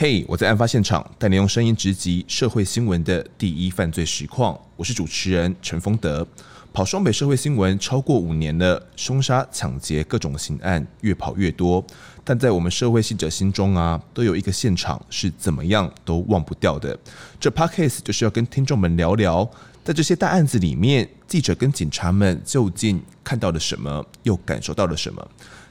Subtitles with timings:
[0.00, 4.56] 嘿，我在案发现场带你用声音直击社会新闻的第一犯罪实况。
[4.76, 6.24] 我是主持人陈丰德，
[6.72, 11.84] 跑双北社会新闻超过五年了，凶杀、抢劫各种刑案越跑越多，
[12.22, 16.96] 但在我们社会记者心中啊，都有一个现场是怎么样都忘不掉的。
[17.40, 19.50] 这 podcast 就是要跟听众们聊聊，
[19.82, 25.28] 在这些大案子里面，记者跟警察们究竟看到了什么，又感受到了什么。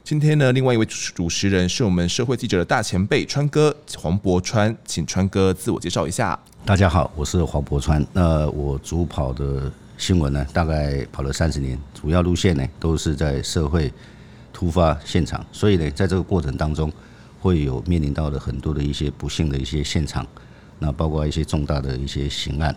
[0.08, 6.40] 今天呢，另外一位主持人是我们社会记者的大前辈川哥黄柏川，请川哥自我介绍一下。
[6.64, 8.08] 大家好，我是黄柏川。
[8.14, 13.92] 那我主跑的新闻呢，大概跑了三十年，主要路线呢都是在社会
[14.54, 16.90] 突发现场，所以呢，在这个过程当中
[17.42, 20.26] 会有面临到的很多的一些不幸的一些现场，
[20.80, 22.74] 那包括一些重大的一些刑案。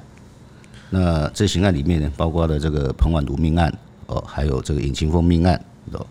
[0.91, 3.73] 那这刑案里面呢，包括了这个彭婉如命案
[4.07, 6.05] 哦，还有这个尹清枫命案哦。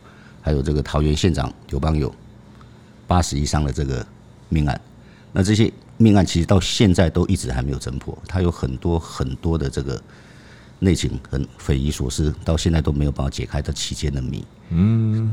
[0.50, 2.12] 还有这个桃园县长刘邦友
[3.06, 4.04] 八十以上的这个
[4.50, 4.82] 命案，
[5.32, 10.02] 那这些命案其实到现在都一直还没有侦破，它有很多很多的这个
[10.80, 14.44] 内情很匪夷所思，到现在都没有办法解开这期间的谜。
[14.70, 15.32] 嗯，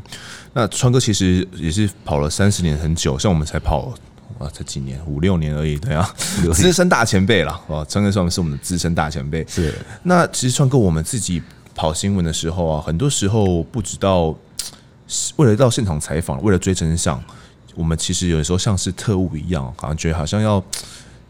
[0.53, 3.95] 那川哥其实也是跑了三十年很久，像我们才跑
[4.39, 6.15] 啊才几年五六年而已，对啊，
[6.53, 9.43] 资深大前辈了哦，川哥算是我们的资深大前辈。
[9.49, 11.43] 是，那其实川哥我们自己
[11.75, 14.37] 跑新闻的时候啊，很多时候不知道。
[15.37, 17.23] 为了到现场采访，为了追真相，
[17.75, 20.63] 我们其实有的时候像是特务一样，感觉好像要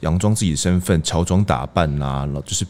[0.00, 2.66] 佯装自己的身份，乔装打扮啊，就是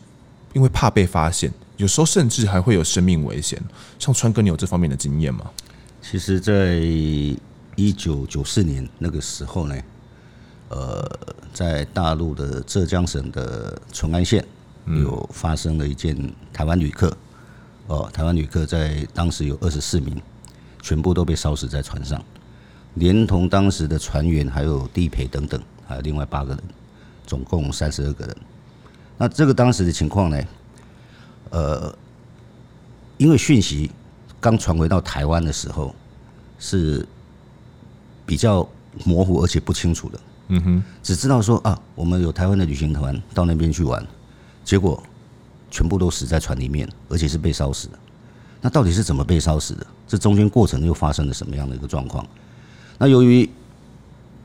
[0.52, 3.62] 因为怕被发现，有时候甚至还会有生命危险。
[3.98, 5.50] 像川哥，你有这方面的经验吗？
[6.02, 6.76] 其实，在
[7.76, 9.76] 一九九四年那个时候呢，
[10.68, 11.18] 呃，
[11.52, 14.44] 在大陆的浙江省的淳安县
[14.86, 16.16] 有发生了一件
[16.52, 17.16] 台湾旅客，
[17.88, 20.20] 哦，台湾旅客在当时有二十四名。
[20.86, 22.24] 全部都被烧死在船上，
[22.94, 26.62] 连同当时的船员、还有地陪等等，还有另外八个人，
[27.26, 28.36] 总共三十二个人。
[29.18, 30.40] 那这个当时的情况呢？
[31.50, 31.92] 呃，
[33.16, 33.90] 因为讯息
[34.40, 35.92] 刚传回到台湾的时候
[36.60, 37.04] 是
[38.24, 38.64] 比较
[39.04, 40.20] 模糊而且不清楚的。
[40.50, 44.06] 嗯哼，只知道说啊，我们有台湾的旅行团到那边去玩，
[44.64, 45.02] 结果
[45.68, 47.98] 全部都死在船里面，而且是被烧死的。
[48.60, 49.86] 那到底是怎么被烧死的？
[50.08, 52.26] 这中间过程又发生了什么样的一个状况？
[52.98, 53.48] 那由于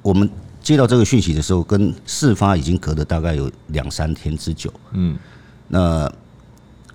[0.01, 0.29] 我们
[0.61, 4.71] 接到这个讯息的时候，跟事发已经隔了大概有两三天之久。
[4.91, 5.17] 嗯，
[5.67, 6.11] 那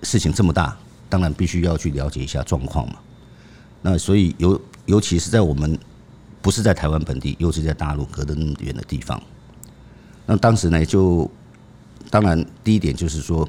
[0.03, 0.77] 事情这么大，
[1.09, 2.95] 当然必须要去了解一下状况嘛。
[3.81, 5.77] 那所以尤尤其是在我们
[6.41, 9.21] 不是在台湾本地，又是在大陆隔得那么远的地方，
[10.25, 11.29] 那当时呢，就
[12.09, 13.47] 当然第一点就是说。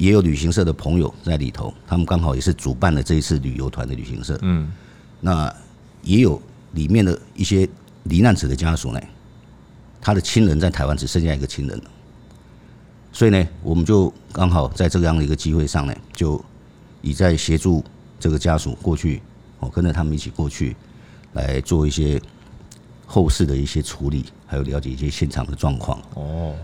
[0.00, 4.38] 也有旅行社的朋友在里头，他们刚好也是主办了这一次旅游团的旅行社。
[4.40, 4.72] 嗯，
[5.20, 5.54] 那
[6.00, 6.40] 也有
[6.72, 7.68] 里面的一些
[8.04, 9.00] 罹难者的家属呢，
[10.00, 11.84] 他的亲人在台湾只剩下一个亲人了，
[13.12, 16.42] 所以呢，我们就刚好在这样的一个机会上呢，就
[17.02, 17.84] 以在协助
[18.18, 19.20] 这个家属过去，
[19.58, 20.74] 我跟着他们一起过去
[21.34, 22.18] 来做一些
[23.04, 26.00] 后事的一些处理，还有了解一些现场的状况。
[26.14, 26.54] 哦。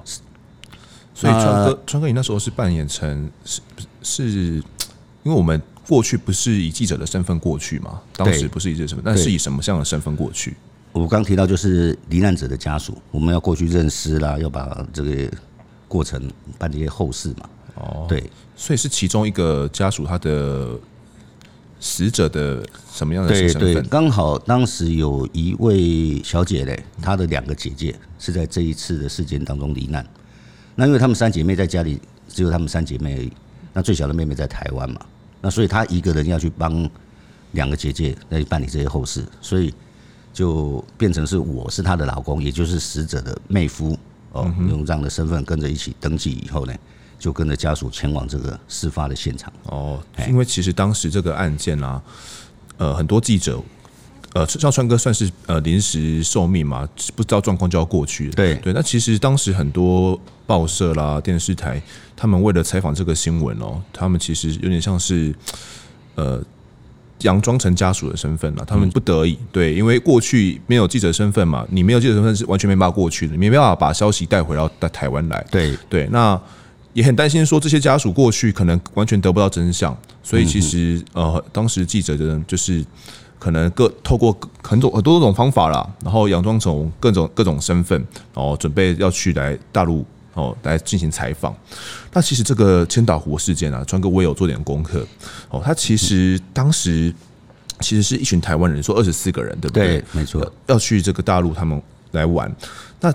[1.16, 3.62] 所以川哥，川哥，你那时候是扮演成是
[4.03, 4.31] 是，
[5.22, 8.03] 因为我们过去不是以记者的身份过去嘛？
[8.15, 10.55] 当时不是以这什么，那是以什么样的身份过去？
[10.93, 15.31] 我刚提到就是罹难者的家属，我们要过去认尸啦，要把这个
[15.88, 17.49] 过程办这些后事嘛。
[17.76, 20.78] 哦，对，所以是其中一个家属他的
[21.81, 22.62] 死者的
[22.93, 23.60] 什么样的身份？
[23.60, 30.06] 对对，刚好当时有一位小姐嘞，她的两个姐姐是在这一次的事件当中罹难。
[30.78, 33.32] 那因为他们三姐妹在家里只有他们三姐妹而已，
[33.72, 35.00] 那最小的妹妹在台湾嘛，
[35.41, 36.88] 那所以她一个人要去帮
[37.53, 39.75] 两个姐姐来办理这些后事，所以
[40.32, 43.98] 就变成是我是她的老公，也就是死者的妹夫
[44.32, 46.75] 哦，用这样的身份跟着一起登记以后呢，
[47.19, 49.53] 就跟着家属前往这个事发的现场。
[49.64, 49.98] 哦，
[50.28, 52.03] 因为其实当时这个案件啊，
[52.76, 53.60] 呃，很多记者。
[54.36, 58.32] 呃，像川哥算是呃临时受命嘛，不知道状况就要过去了。
[58.32, 61.81] 对对，那其实当时很多报社啦、电视台，
[62.14, 65.34] 他们为了采访这个新闻哦，他们其实有点像是
[66.16, 66.38] 呃
[67.19, 68.64] 佯装成家属的身份了。
[68.66, 75.43] 他们不得已，对，因为过去没有记者身份嘛，你没有记者身份是完全没办法过去的，你没办法把消息带回到到台湾来。
[75.50, 76.38] 对对，那
[76.93, 82.84] 也很担心说这些家属过去可能完全得不到真相，所以其实呃，当时记者的人就是。
[83.38, 87.99] 可能各透过很多很多种方法啦，然后佯装成各种各种身份，
[88.35, 90.05] 然后准备要去来大陆
[90.35, 91.55] 哦来进行采访。
[92.12, 95.06] 那其实这个千岛湖事件啊，川哥我也有做点功课
[95.50, 95.62] 哦。
[95.65, 97.15] 他其实当时
[97.81, 99.99] 其实是一群台湾人，说二十四个人，对不对？
[99.99, 100.53] 对，没错。
[100.67, 101.81] 要去这个大陆他们
[102.12, 102.50] 来玩。
[103.00, 103.12] 那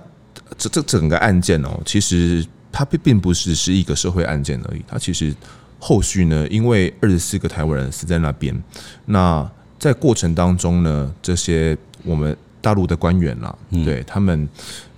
[0.58, 5.34] 这这整个案件哦，其实它并并不是是一个社会案件而已，它其实
[5.80, 8.64] 后续呢，因为二十四个台湾人死在那边，
[9.06, 9.50] 那
[9.82, 14.48] 在过程当中呢，这些我们大陆的官员啦，嗯、对他们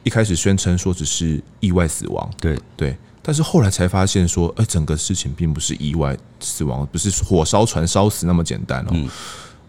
[0.03, 8.89] 一开始宣称说只是意外死亡，对对，但是后来才发现说，哎，整个事情并不是意外死亡，不是火烧船烧死那么简单哦。
[8.91, 9.09] 嗯、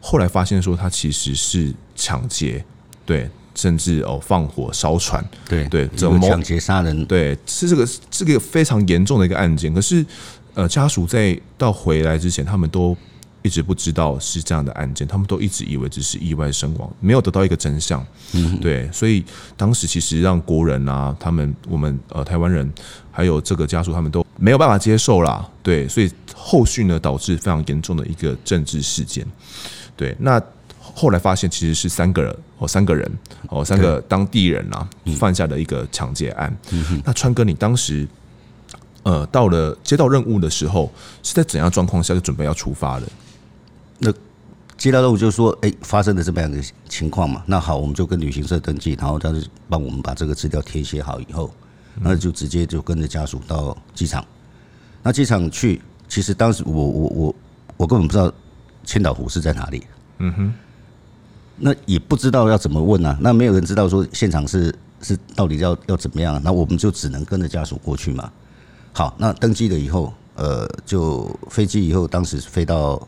[0.01, 2.65] 后来发现说，他其实是抢劫，
[3.07, 3.31] 对。
[3.57, 7.07] 甚至哦，放火烧船，对对，怎么抢劫杀人？
[7.07, 9.73] 对，是这个这个非常严重的一个案件。
[9.73, 10.05] 可是，
[10.55, 12.97] 呃，家属在到回来之前，他们都
[13.45, 18.05] 一直不知道是这样的案件，他们都一直以为只是意外身亡，没有得到一个真相。
[18.33, 19.25] 嗯，对，所以
[19.57, 22.69] 当时其实让国人啊，他们我们呃台湾人
[23.13, 25.49] 还有这个家属，他们都没有办法接受啦。
[25.63, 29.25] 对，所以后续呢，导致非常严重的一个政治事件。
[29.97, 30.43] 对，那。
[30.97, 33.11] 后来发现其实是三个人哦，三个人
[33.49, 36.57] 哦，三个当地人啊犯下的一个抢劫案。
[37.05, 38.07] 那川哥，你当时
[39.03, 43.07] 呃到了接到任务的时候，是在怎样状况下就准备要出发的？
[43.99, 44.13] 那
[44.77, 46.59] 接到任务就是说，哎、欸，发生了这么样的
[46.89, 47.43] 情况嘛？
[47.47, 49.39] 那好，我们就跟旅行社登记，然后他就
[49.69, 51.51] 帮我们把这个资料填写好以后，
[52.01, 54.25] 那就直接就跟着家属到机场。
[55.03, 57.35] 那机场去，其实当时我我我
[57.77, 58.33] 我根本不知道
[58.85, 59.85] 千岛湖是在哪里。
[60.19, 60.55] 嗯哼。
[61.57, 68.29] 那也不知道要怎么问啊，那没有人知道说现场是是到底要要怎么样，那我们就只能跟着家属过去嘛。
[68.93, 73.01] 好，那登机了以后，呃，就飞机以后，当时飞到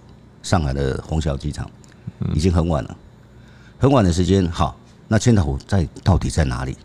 [0.47, 1.69] 上海的虹桥机场，
[2.33, 2.97] 已经很晚了，
[3.79, 4.49] 很晚的时间。
[4.49, 4.79] 好，
[5.09, 6.77] 那千岛湖在到底在哪里？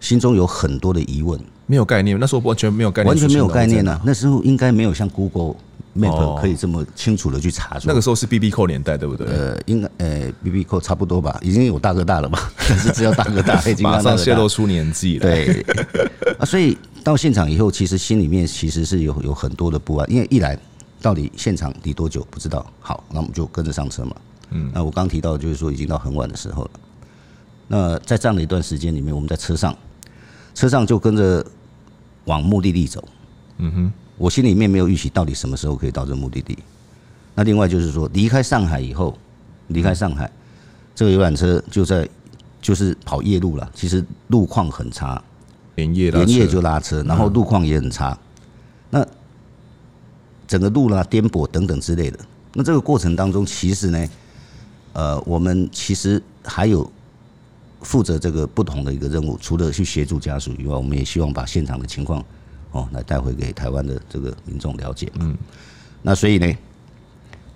[0.00, 2.18] 心中有很多的疑问，没有概念。
[2.18, 4.00] 那时候完全没有概念，完全没有概念啊。
[4.04, 5.54] 那时候应该没有像 Google。
[5.98, 9.26] Map 可以这么清楚的去查出，那个时候是 BB 扣年代，对不对？
[9.28, 12.52] 呃，应该呃 BB 扣差不多吧，已经有大哥大了吧？
[12.68, 15.22] 但是只要大哥大， 已经马上泄露出年纪了。
[15.22, 15.64] 对
[16.38, 20.58] 啊，所以到现场以后，其实心里面其实是有有很多的不安，因为一来
[21.06, 22.66] 到底现场离多久不知道。
[22.80, 24.16] 好，那我们就跟着上车嘛。
[24.50, 26.70] 嗯，那我刚提到就是说已经到很晚的时候了。
[27.68, 29.72] 那在这样的一段时间里面，我们在车上，
[30.52, 31.46] 车上就跟着
[32.24, 33.06] 往目的地走。
[33.58, 33.92] 嗯哼。
[34.18, 36.58] 我心里面没有预期到底什么时候可以到这目的地。
[37.36, 39.16] 那另外就是说，离开上海以后，
[39.68, 40.28] 离开上海，
[40.92, 42.08] 这个游览车就在
[42.60, 43.70] 就是跑夜路了。
[43.72, 45.22] 其实路况很差，
[45.76, 48.08] 连夜连夜就拉车，然后路况也很差。
[48.08, 48.25] 那
[50.46, 52.18] 整个路啦、颠簸等等之类的。
[52.54, 54.08] 那这个过程当中，其实呢，
[54.92, 56.90] 呃，我们其实还有
[57.82, 62.24] 负责这个不同的一个任务，除了去协助家属以外，我们也希望把现场的情况。
[62.72, 65.10] 哦，来带回给台湾的这个民众了解。
[65.20, 65.34] 嗯，
[66.02, 66.52] 那所以呢，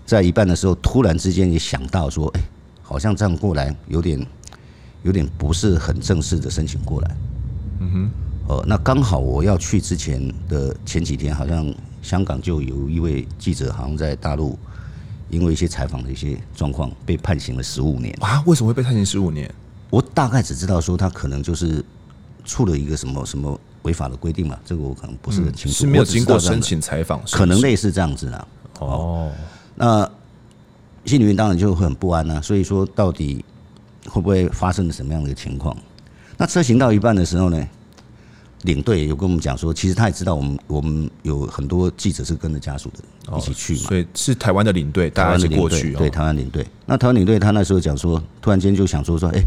[0.07, 2.41] 在一半的时候，突然之间也想到说，哎，
[2.81, 4.27] 好像这样过来有点
[5.03, 7.17] 有点不是很正式的申请过来。
[7.81, 8.11] 嗯哼。
[8.49, 11.67] 哦，那刚好我要去之前的前几天，好像
[12.03, 14.59] 香港就有一位记者，好像在大陆
[15.29, 18.17] 因为一些采访的一些状况，被判刑了十五年。
[18.21, 18.43] 啊？
[18.47, 19.53] 为什么会被判刑十五年？
[19.91, 21.85] 我大概只知道说他可能就是
[22.45, 23.59] 出了一个什么什么。
[23.85, 25.79] 违法的规定嘛，这个我可能不是很清楚。
[25.79, 28.47] 是没有经过申请采访，可能类似这样子呢。
[28.79, 29.33] 哦，
[29.75, 30.07] 那
[31.07, 32.43] 心里面当然就会很不安呢。
[32.43, 33.43] 所以说，到底
[34.07, 35.75] 会不会发生什么样的情况？
[36.37, 37.67] 那车行到一半的时候呢，
[38.63, 43.81] 领队有跟我们讲说，其实他也知道我们我们有很多记者是跟着家属的一起去嘛。
[43.89, 46.67] 所以是台湾的领队，台湾的过去，对台湾领队。
[46.87, 49.47] 那台湾领队他那时候讲说，突然间就想说说，哎，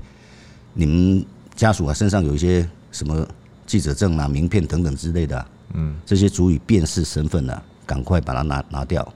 [0.74, 3.28] 你们家属啊身上有一些什么？
[3.66, 9.14] 记者证啊、名片等等之类的、啊，嗯，这些足以辨识身份的、啊，赶快把它拿拿掉。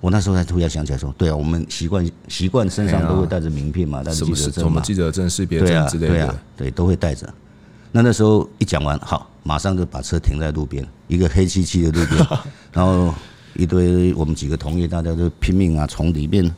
[0.00, 7.32] 我那时候才突然想起来说，对啊，我们习惯习惯身上都会带着名片嘛，带着记者证嘛，什么记者证、识别证之类的，对啊，对，都会带着。
[7.96, 12.26] 那那时候一讲完，好，马上就把车停在路边，一个黑漆漆的路边，
[12.74, 13.14] 然后
[13.54, 16.52] 一堆我们几个同业，大家都拼命啊，从里面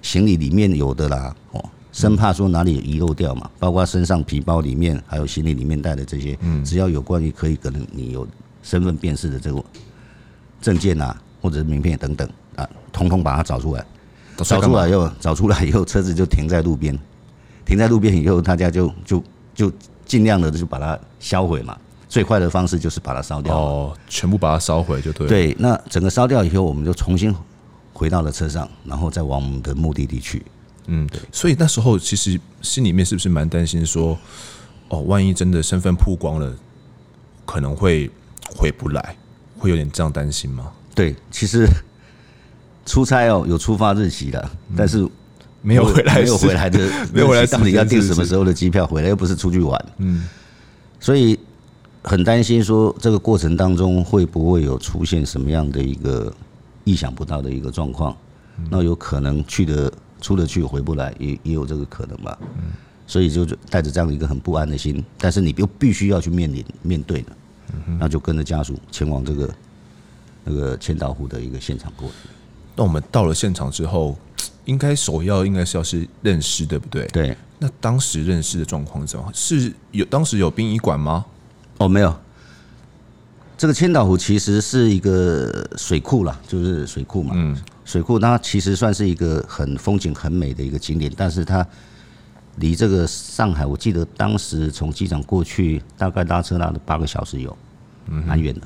[0.00, 1.64] 行李里面有的啦，哦。
[1.90, 8.24] 生怕说哪里遗漏掉嘛，包括身上皮包里面，还有行李里面带的这些，只要有关于可以可能你有
[8.62, 9.60] 身份辨识的这个
[10.60, 13.84] 证件啊，或者是名片等等啊，通通把它找出来。
[14.36, 16.96] 找出来以后，找出来以后，车子就停在路边，
[17.64, 19.72] 停在路边以后，大家就就就
[20.06, 21.76] 尽量的就把它销毁嘛。
[22.08, 23.54] 最快的方式就是把它烧掉。
[23.54, 25.26] 哦，全部把它烧毁就对。
[25.26, 27.34] 对，那整个烧掉以后，我们就重新
[27.92, 30.42] 回到了车上，然后再往我们的目的地去。
[30.86, 34.16] 嗯，对，所以那时候其实心里面是不是蛮担心说，
[34.88, 36.54] 哦，万一真的身份曝光了，
[37.44, 38.08] 可能会
[38.54, 39.16] 回不来，
[39.58, 40.70] 会有点这样担心吗？
[40.94, 41.68] 对，其实
[42.86, 45.06] 出差哦有出发日期的，但是
[45.66, 46.78] 没有回来， 没有回来的，
[47.12, 49.08] 没有回来，到底要订什么时候的机票回来？
[49.08, 49.84] 又不是出去玩。
[49.98, 50.28] 嗯，
[51.00, 51.36] 所以
[52.04, 56.32] 很担心说这个过程当中会不会有出现什么样的一个
[56.84, 58.16] 意想不到的一个状况？
[58.70, 62.38] 那有可能去的出了去回不来，也也有这个可能吧。
[63.08, 67.32] 所以就带着这样的一个很不安的心，但是你又必须要去面临面对的，
[67.98, 69.54] 那就跟着家属前往这个
[70.44, 72.08] 那个千岛湖的一个现场过。
[72.74, 74.16] 那我们到了现场之后，
[74.66, 77.06] 应该首要应该是要是认尸，对不对？
[77.06, 77.36] 对。
[77.58, 79.30] 那当时认尸的状况怎么？
[79.32, 81.24] 是有当时有殡仪馆吗？
[81.78, 82.14] 哦，没有。
[83.56, 87.32] 这个千岛湖其实是一个水库啦，就是水库嘛。
[87.34, 87.56] 嗯。
[87.86, 91.66] 水库它其实算是一个很风景很美的一个景点，但是它
[92.56, 97.56] 离这个上海，我记得当时从机场过去大概拉车拉了八个小时有，
[98.06, 98.60] 蛮远的。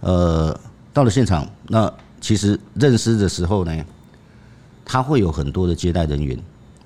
[0.00, 0.60] 呃，
[0.92, 3.84] 到了现场，那其实认尸的时候呢，
[4.90, 6.36] 他会有很多的接待人员。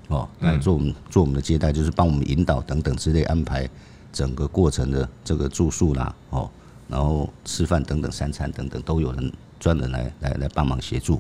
[0.09, 3.67] 哦，来做我们做我们的接待，就是帮我们引导等等之类安排
[4.13, 6.51] 整个过程的这个住宿啦，哦，
[6.89, 11.19] 然后吃饭等等三餐等等都有人专人来来来帮忙协助。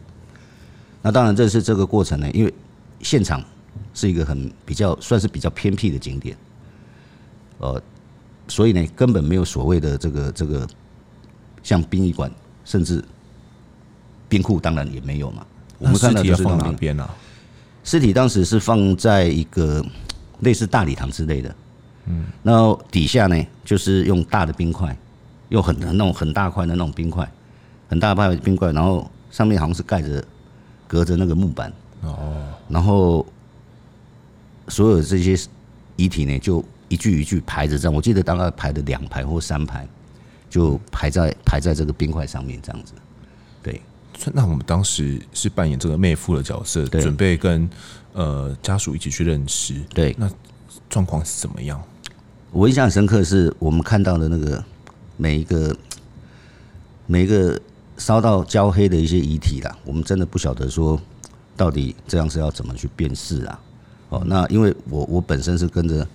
[1.00, 2.52] 那当然，这是这个过程呢，因为
[3.00, 3.42] 现场
[3.94, 6.36] 是一个很比较算是比较偏僻的景点，
[7.56, 7.82] 呃，
[8.48, 10.68] 所以呢根本没有所谓的这个这个
[11.62, 12.30] 像殡仪馆，
[12.66, 13.02] 甚至
[14.28, 15.46] 冰库，当然也没有嘛。
[15.78, 17.08] 我们看到就是放哪边啊？
[17.82, 19.84] 尸体当时是放在一个
[20.40, 21.54] 类似大礼堂之类的，
[22.06, 24.96] 嗯，然后底下呢就是用大的冰块，
[25.50, 27.30] 用很那种很大块的那种冰块，
[27.88, 30.24] 很大块的冰块，然后上面好像是盖着
[30.88, 33.26] 隔着那个木板，哦，然后
[34.68, 35.36] 所有这些
[35.96, 39.86] 遗体呢就一具一具排着这样，我记得大概排了两排或三排，
[40.48, 42.94] 就排在排在这个冰块上面这样子，
[43.62, 43.78] 对。
[44.32, 47.68] 那我们当时是扮演这个妹夫的角色，准备跟
[48.12, 49.80] 呃家属一起去认尸。
[49.92, 50.30] 对，那
[50.88, 51.82] 状况是怎么样？
[52.50, 54.64] 我印象很深刻，是我们看到的那个
[55.16, 55.76] 每一个
[57.06, 57.60] 每一个
[57.98, 61.00] 烧到焦黑的一些遗体啦，我们真的不晓得说
[61.56, 63.60] 到底这样是要怎么去辨识啊？
[64.10, 66.06] 哦，那因为我我本身是跟着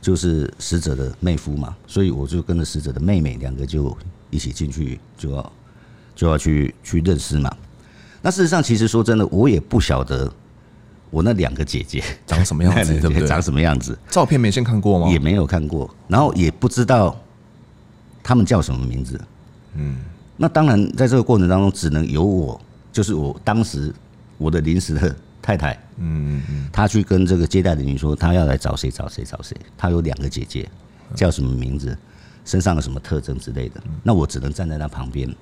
[0.00, 3.96] 就是死者的妹夫嘛，所以我就跟着死者的妹妹两个就
[4.30, 5.52] 一起进去就要。
[6.14, 7.54] 就要去去认尸嘛。
[8.22, 10.32] 那事实上，其实说真的，我也不晓得
[11.10, 13.28] 我那两个姐姐长什么样子， 对不对？
[13.28, 13.98] 长什么样子？
[14.08, 15.08] 照片没先看过吗？
[15.10, 17.14] 也没有看过，然后也不知道
[18.22, 19.20] 他们叫什么名字。
[19.74, 19.96] 嗯，
[20.36, 22.60] 那当然，在这个过程当中，只能由我，
[22.92, 23.92] 就是我当时
[24.38, 29.54] 我的临时的太太，嗯嗯嗯，她去跟这个接待人员说，她要来找谁找谁找谁。
[29.76, 30.66] 她有两个姐姐，
[31.14, 31.96] 叫什么名字？
[32.44, 33.82] 身上有什么特征之类的？
[34.02, 35.34] 那我只能站在那旁边。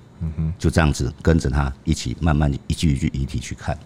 [0.57, 3.77] 就这样子跟着他一起慢慢一具一具遗体去看，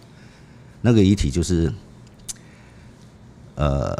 [0.81, 1.73] 那个遗体就是，
[3.55, 3.97] 呃，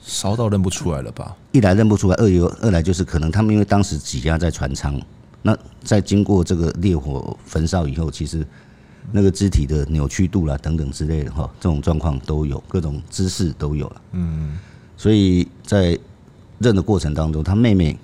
[0.00, 1.36] 烧到认不出来了吧？
[1.50, 4.96] 一来认不出来，二有二来就是可能他们因为当时挤压在船舱，
[5.42, 8.46] 那在经过这个烈火焚烧以后，其实
[9.10, 14.02] 那个肢体的扭曲度啦等等之类的哈，这种状况都有，各种姿势都有了。
[14.12, 14.56] 嗯，
[14.96, 15.98] 所以在
[16.58, 17.96] 认的过程当中，他妹妹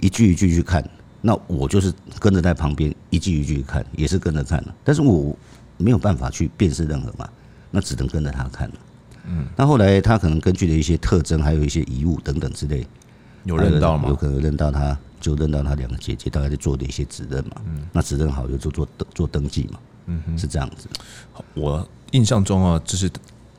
[0.00, 0.88] 一句一句去看。
[1.24, 5.36] 那我就是跟着在旁边一句一句看，也是跟着看了，但是我
[5.76, 7.28] 没有办法去辨识任何嘛，
[7.70, 8.74] 那只能跟着他看了。
[9.26, 12.84] 嗯，那后来他可能根据的一些特征，还有一些遗物等等之类，
[13.44, 14.08] 有认到吗？
[14.08, 17.52] 有可能认到他，就认到他两个姐姐大概在做的一些指认嘛。
[17.66, 19.78] 嗯，那指认好就做做登做登记嘛。
[20.06, 20.88] 嗯哼，是这样子。
[21.54, 23.08] 我印象中啊，就是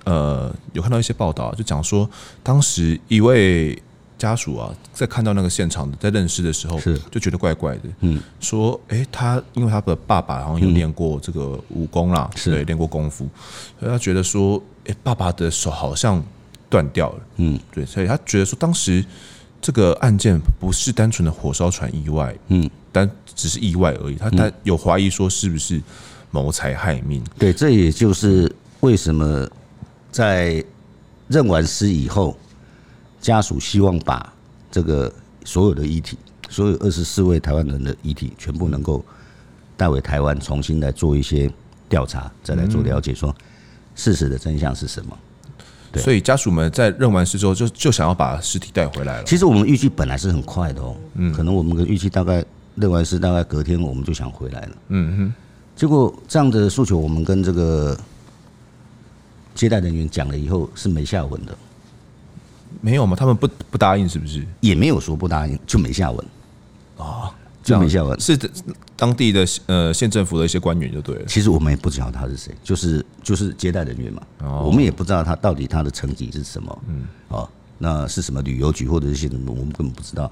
[0.04, 2.10] 呃，有看到一些报道，就讲说
[2.44, 3.82] 当时一位。
[4.24, 7.82] 家属啊，在看到那个现场在认尸的时候，是就觉得怪怪的。
[8.00, 13.28] 嗯，说，哎、欸，他因为他的爸爸好像有练过这个武功啦，是对，练过功夫，
[13.78, 16.24] 所以他觉得说，哎、欸，爸爸的手好像
[16.70, 17.20] 断掉了。
[17.36, 19.04] 嗯，对，所以他觉得说，当时
[19.62, 24.16] 这个案件不是单纯的火烧船意外，嗯，但只是意外而已。
[24.16, 25.82] 他他有怀疑说，是不是
[26.32, 27.22] 谋财害命？
[27.38, 28.50] 对，这也就是
[28.80, 29.46] 为什么
[30.14, 30.64] 在
[31.28, 32.38] 认完尸以后。
[33.24, 34.32] 家属希望把
[34.70, 35.12] 这个
[35.46, 36.18] 所有的遗体，
[36.50, 39.04] 所有二十四位台湾人的遗体，全部能够
[39.78, 41.50] 带回台湾，重新来做一些
[41.88, 43.34] 调查，再来做了解，说
[43.96, 45.18] 事实的真相是什么。
[45.90, 49.24] 对，所以家属们在认完尸之后，就就想要把尸体带回来了。
[49.24, 52.44] 其实我们预计本来是很快的哦，嗯，可能我们的预计大概
[52.76, 55.34] 认完尸大概隔天我们就想回来了，嗯哼。
[55.78, 57.98] 结果这样的诉求，我们跟这个
[59.56, 61.58] 接待人员讲了以后，是没下文的。
[62.84, 63.16] 没有吗？
[63.16, 64.46] 他们不不答应，是不是？
[64.60, 66.26] 也没有说不答应，就没下文。
[66.98, 68.20] 啊，就没下文。
[68.20, 68.38] 是
[68.98, 71.26] 当地的呃县政府的一些官员就对了。
[71.26, 74.22] 其实我们也不知道他是谁，就是就是接待人员嘛。
[74.40, 76.84] 哦，我们也不知道他到底他的层级是什么。
[76.90, 77.08] 嗯。
[77.30, 80.30] 哦，那是什么旅游局或者是些什么，我们根本不知道。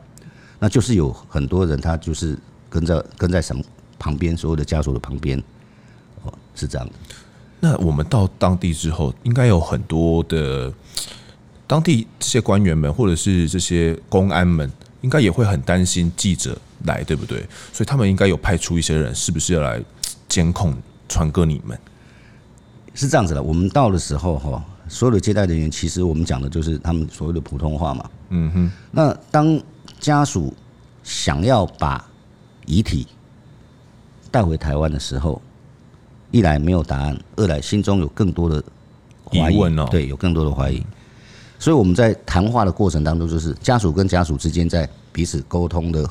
[0.60, 2.38] 那就是有很多人，他就是
[2.70, 3.63] 跟在跟在什么
[3.98, 5.41] 旁边，所有的家属的旁边，
[6.24, 6.93] 哦，是这样的。
[7.62, 10.74] 那我们到当地之后，应该有很多的
[11.71, 17.47] 当地这些官员们，或者是这些公安们，应该也会很担心记者来，对不对？
[17.71, 19.81] 所以他们应该有派出一些人，是不是要来
[20.27, 20.75] 监控
[21.07, 21.79] 传哥你们？
[22.93, 23.41] 是这样子的。
[23.41, 28.09] 我们到的时候，哈，所有的接待人员，其实我们讲的就是他们所谓的普通话嘛。
[28.31, 28.71] 嗯哼。
[28.91, 29.57] 那当
[29.97, 30.53] 家属
[31.05, 32.05] 想要把
[32.65, 33.07] 遗体
[34.29, 35.41] 带回台湾的时候，
[36.31, 38.61] 一来没有答案，二来心中有更多的
[39.31, 40.85] 疑，疑问哦，对，有更多的怀疑。
[41.62, 46.10] 所以我们在谈话的过程当中，就是家属跟家属之间在彼此沟通的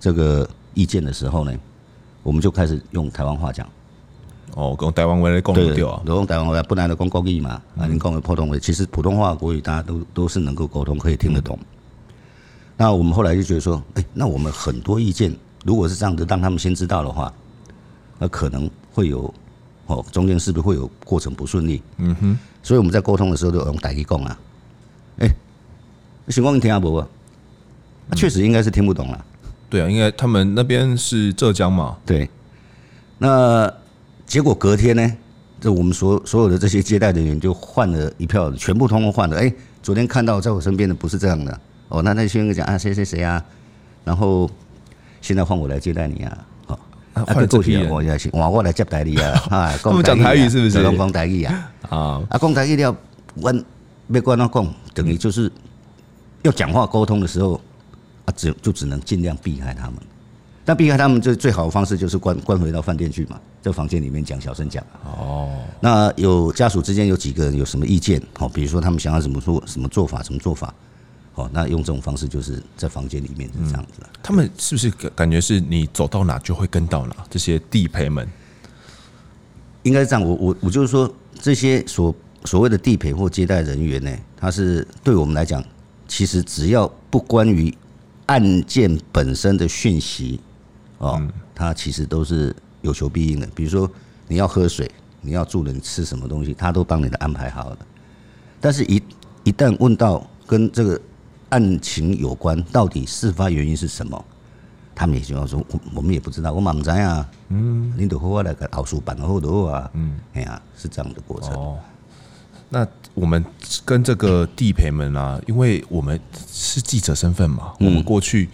[0.00, 1.52] 这个意见的时候呢，
[2.22, 3.68] 我们就开始用台湾话讲。
[4.54, 7.60] 哦，跟台湾话来讲对啊，用台湾话，不然的讲国语嘛。
[7.76, 11.58] 啊，你讲的普通话，其实普通话、国语大家都都是能够沟通，可以听得懂。
[12.74, 17.30] 那我们后来就觉得说，哎，那我们很多意见，如果是这样子，让他们先知道的话，
[18.18, 19.32] 那可能会有
[19.86, 21.82] 哦，中间是不是会有过程不顺利？
[21.98, 22.38] 嗯哼。
[22.62, 24.38] 所以我们在沟通的时候就用台语讲啊，
[25.18, 25.28] 哎，
[26.28, 26.94] 情况你听下不？
[26.96, 27.06] 啊，
[28.16, 29.24] 确实应该是听不懂了。
[29.70, 31.96] 对啊，因为他们那边是浙江嘛。
[32.06, 32.28] 对。
[33.18, 33.72] 那
[34.26, 35.16] 结果隔天呢，
[35.60, 39.36] 这我们所所有的这些接待人员就换了一票，全部通通换了。
[39.36, 41.60] 哎，昨天看到在我身边的不是这样的。
[41.88, 43.42] 哦，那那些人讲啊，谁谁谁啊，
[44.04, 44.48] 然后
[45.20, 46.78] 现在换我来接待你啊，好，
[47.26, 50.82] 换这批人，我也是，我我来接待你啊， 啊，讲台语是不是？
[50.82, 52.96] 讲台语啊，啊，啊，讲台语了，
[53.36, 53.64] 问
[54.12, 55.50] 别管他讲，等于就是
[56.42, 57.60] 要讲话沟通的时候，
[58.24, 59.94] 啊，只就只能尽量避开他们，
[60.64, 64.84] 但避开他们，就最好的方式就是关关回到饭店去嘛，在房间里面讲，小声讲。
[65.04, 65.50] 哦，
[65.80, 68.22] 那有家属之间有几个人有什么意见？
[68.36, 70.72] 好，比如说他们想要怎么做，什么做法，什么做法。
[71.34, 74.02] 哦，那用这种方式就是在房间里面是这样子。
[74.22, 77.14] 他们是不是感感觉是你走到哪就会跟到哪？
[77.30, 78.28] 这些地陪们
[79.84, 80.22] 应该是这样。
[80.22, 81.08] 我我我就是说，
[81.40, 82.12] 这些所
[82.44, 85.62] 所谓的地陪或接待人员呢，他是对我们来讲，
[86.06, 87.72] 其实只要不关于
[88.26, 90.40] 案件本身的讯息
[90.98, 91.20] 哦，
[91.54, 93.46] 他其实都是有求必应的。
[93.54, 93.90] 比如说
[94.26, 97.78] 你要喝水，你要住人吃什么东西，他都帮你的安排好了。
[98.60, 99.02] 但是一
[99.44, 101.00] 一旦问到跟这个
[101.50, 104.24] 案情有关，到底事发原因是什么？
[104.94, 107.28] 他们也就要说，我我们也不知道，我蛮不知啊。
[107.50, 109.88] 嗯，你得后来个奥数版后头啊。
[109.94, 111.52] 嗯，哎呀，是这样的过程。
[111.54, 111.78] 哦，
[112.68, 113.44] 那我们
[113.84, 116.18] 跟这个地陪们啊，因为我们
[116.52, 118.48] 是记者身份嘛，我们过去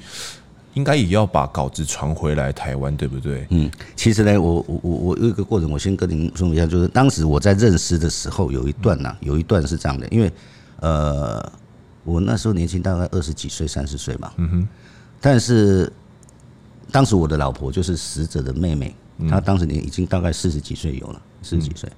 [0.74, 3.46] 应该也要把稿子传回来台湾，对不对？
[3.50, 10.32] 嗯，其实呢，我我我我有一个过程，我先跟您说一下，就是当时我在认识的时候，有一段呐，有一段是这样的，因为
[10.80, 11.52] 呃。
[12.06, 14.30] 我那时候年轻，大概二十几岁、三十岁嘛。
[14.36, 14.68] 嗯哼。
[15.22, 15.90] 但是
[16.92, 18.94] 当时我的老婆就是死者的妹妹，
[19.26, 21.90] 她当时年已经大概四十几岁有了，四十几岁。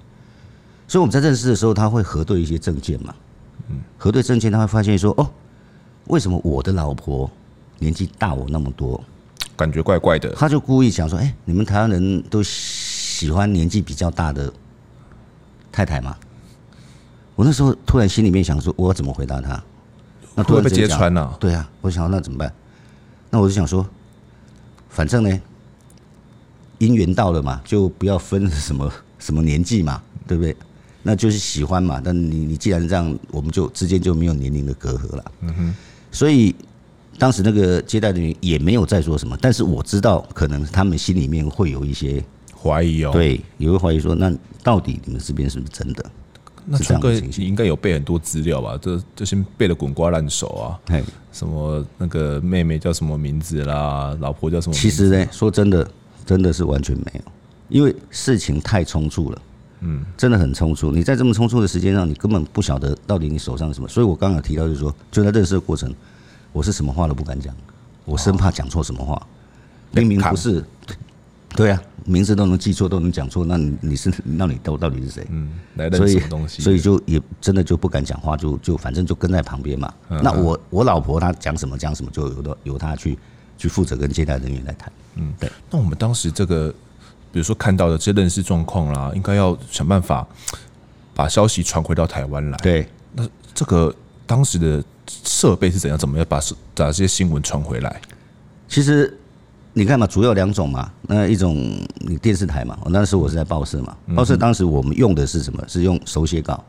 [0.89, 3.15] 所以我们在认识的时候，他会核对一些证件嘛。
[3.69, 3.77] 嗯。
[3.99, 5.31] 核对证件，他会发现说：“哦，
[6.07, 7.31] 为什么我的老婆
[7.79, 9.03] 年纪大我那么多？
[9.57, 14.53] 感觉怪怪的。”他就故意想说：“哎，你们台湾人都喜欢年纪比较大的
[15.73, 16.17] 太太吗？”
[17.35, 19.63] 我那时候突然心里面想说：“我要怎么回答他？”
[20.35, 22.53] 那突然被揭穿了，对啊，我想那怎么办？
[23.31, 23.87] 那我就想说，
[24.89, 25.41] 反正呢，
[26.79, 30.55] 姻缘到了嘛，就不要分什么什么年纪嘛，对不对？
[31.07, 32.03] 那就是喜欢嘛。
[32.05, 35.25] 但你你既然这样，我们就之间就没有年龄的隔阂了。
[35.43, 35.75] 嗯哼。
[36.11, 36.53] 所以
[37.17, 42.23] 当时那个接待人员也没有再说什么，但是我知道，可能他们心里面会有一些
[42.61, 43.13] 怀疑哦。
[43.13, 46.05] 对，也会怀疑说，那到底你们这边是不是真的？
[46.69, 48.77] 那川哥你应该有背很多资料吧？
[48.83, 50.81] 这这些背的滚瓜烂熟啊！
[51.31, 54.17] 什么那个妹妹叫什么名字啦？
[54.21, 54.89] 老婆叫什么名字？
[54.89, 55.89] 其实呢，说真的，
[56.25, 57.21] 真的是完全没有，
[57.69, 59.41] 因为事情太匆促了。
[59.81, 60.91] 嗯，真的很匆促。
[60.91, 63.89] 你在这么匆促的时间上，你根本不晓得到底你手上是什么。
[63.89, 65.93] 所以我刚刚有提到，就是说，就在认识的过程，
[66.53, 67.55] 我是什么话都不敢讲，
[68.05, 69.21] 我生怕讲错什么话。
[69.93, 70.65] 明明不是。
[71.55, 75.27] 对啊，名字都能记错，都能讲错，那你你是那你都到底是谁？
[75.31, 76.61] 嗯，来的什么东西？
[76.61, 79.91] 所以就也真的就不敢讲话，就就反正就跟在旁边嘛。
[80.23, 83.19] 那我我老婆她讲什么讲什么，就由的由她去
[83.57, 84.93] 去负责跟接待人员来谈。
[85.15, 85.51] 嗯，对。
[85.71, 86.75] 那我们当时这个，
[87.37, 90.27] 比如说看到的这认识状况啦，应该要想办法
[91.15, 92.57] 把消息传回到台湾来。
[92.63, 93.95] 对，那这个
[94.27, 95.99] 当时的设备是怎样？
[95.99, 96.41] 怎么样把
[96.75, 98.01] 把这些新闻传回来？
[98.67, 99.15] 其实。
[99.79, 101.55] 你看嘛，主要两种嘛，那一种
[101.99, 105.63] 你电视台嘛，我那时候我是在报社嘛，报社当时我们用的是什么？
[105.69, 106.65] 是用手写稿，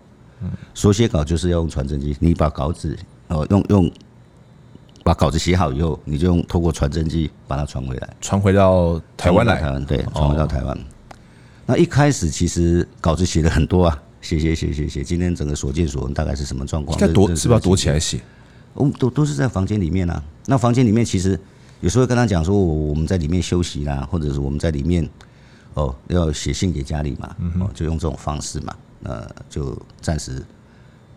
[0.73, 2.99] 手写稿就是要用传真机，你把稿纸
[3.30, 3.89] 哦，用用
[5.07, 9.55] 把稿子写好以后，你就用透过传真机把它传回来，传回到台湾来。
[9.61, 10.77] 台湾对，传回到台湾。
[10.77, 10.81] 哦、
[11.65, 16.99] 那一开始其实稿子写的很多啊，写写写写写，今天整个所见所闻大概是什么状况？
[16.99, 18.19] 应该躲是不是要躲起来写？
[18.73, 20.21] 哦，都都是在房间里面啊。
[20.45, 21.39] 那房间里面其实
[21.79, 25.09] 有时候跟他讲说，我我们在里面休息啦，或者是我们在里面
[25.75, 30.43] 哦要写信给家里嘛，哦就用这种方式嘛，那就暂时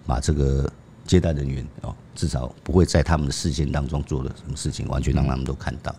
[0.07, 0.71] 把这个
[1.05, 1.93] 接待人员哦。
[2.21, 5.95] 至少不会在他们的视线当中做的什么事情，完全让他们都看到。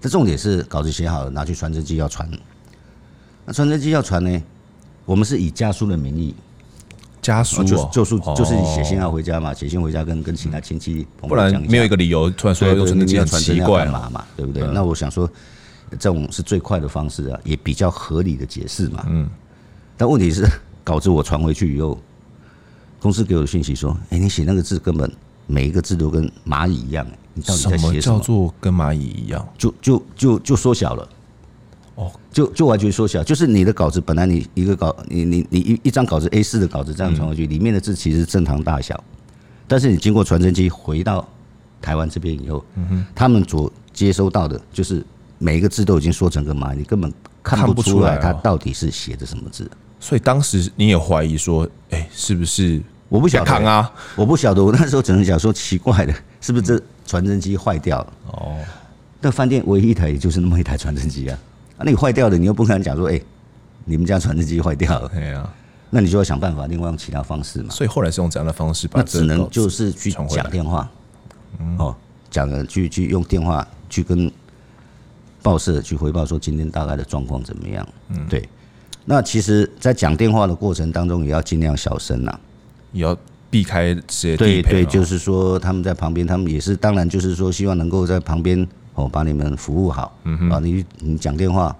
[0.00, 2.26] 这重点是稿子写好了，拿去传真机要传。
[3.44, 4.42] 那传真机要传呢？
[5.04, 6.34] 我们是以家书的名义，
[7.20, 14.66] 家书就就是就是写信要回家嘛，写信回家跟跟其他亲戚朋友讲，不然没有一个理由突然说用传真机很奇怪嘛嘛，对不对？
[14.72, 15.30] 那我想说，
[15.90, 19.04] 这种是最快的方式啊，也比较合理的解释嘛。
[19.10, 19.28] 嗯。
[19.98, 20.48] 但问题是，
[20.82, 21.98] 稿子我传回去以后，
[23.00, 25.10] 公司给我的信息说：“哎，你写那个字根本。”
[25.46, 28.18] 每一个字都跟蚂蚁一样，你到底在写什么？
[28.18, 29.48] 叫做跟蚂蚁一样？
[29.56, 31.08] 就就就就缩小了，
[31.94, 33.22] 哦，就就完全缩小。
[33.22, 39.02] 就是你的稿子本来你一个稿，你你你一一张稿子 A 四的稿子这样传过去，里面的字其实是正常大小，
[39.68, 41.26] 但是你经过传真机回到
[41.80, 42.64] 台湾这边以后，
[43.14, 45.04] 他们所接收到的就是
[45.38, 49.70] 每一个字都已经缩成个蚂蚁，你根本看不出来它到底是写的什么字。
[50.00, 52.82] 所以当时你也怀疑说，哎，是不是？
[53.08, 54.62] 我不晓得啊，我不晓得。
[54.62, 58.12] 我那时候只能讲说奇怪的，是不是这传真机坏掉了？
[58.32, 58.56] 哦，
[59.20, 61.38] 那饭店唯一一台也就是那么一台传真机啊。
[61.76, 63.20] 啊，那你坏掉了，你又不可能讲说，哎，
[63.84, 65.08] 你们家传真机坏掉了。
[65.14, 65.48] 对啊，
[65.90, 67.70] 那你就要想办法，另外用其他方式嘛。
[67.70, 68.88] 所以后来是用怎样的方式？
[68.92, 70.90] 那只能就是去讲电话，
[71.78, 71.94] 哦，
[72.28, 74.28] 讲了去去用电话去跟
[75.42, 77.86] 报社去回报说今天大概的状况怎么样？
[78.08, 78.48] 嗯，对。
[79.04, 82.36] 那其实，在讲电话的过程当中，也要尽量小声呐。
[82.92, 83.16] 也要
[83.50, 90.18] 避开这些对对，就是说他们在旁边，他们也是当然就是说希望能够在旁边哦，把你们服务好。
[90.24, 91.74] 嗯哼，啊，你你讲电话，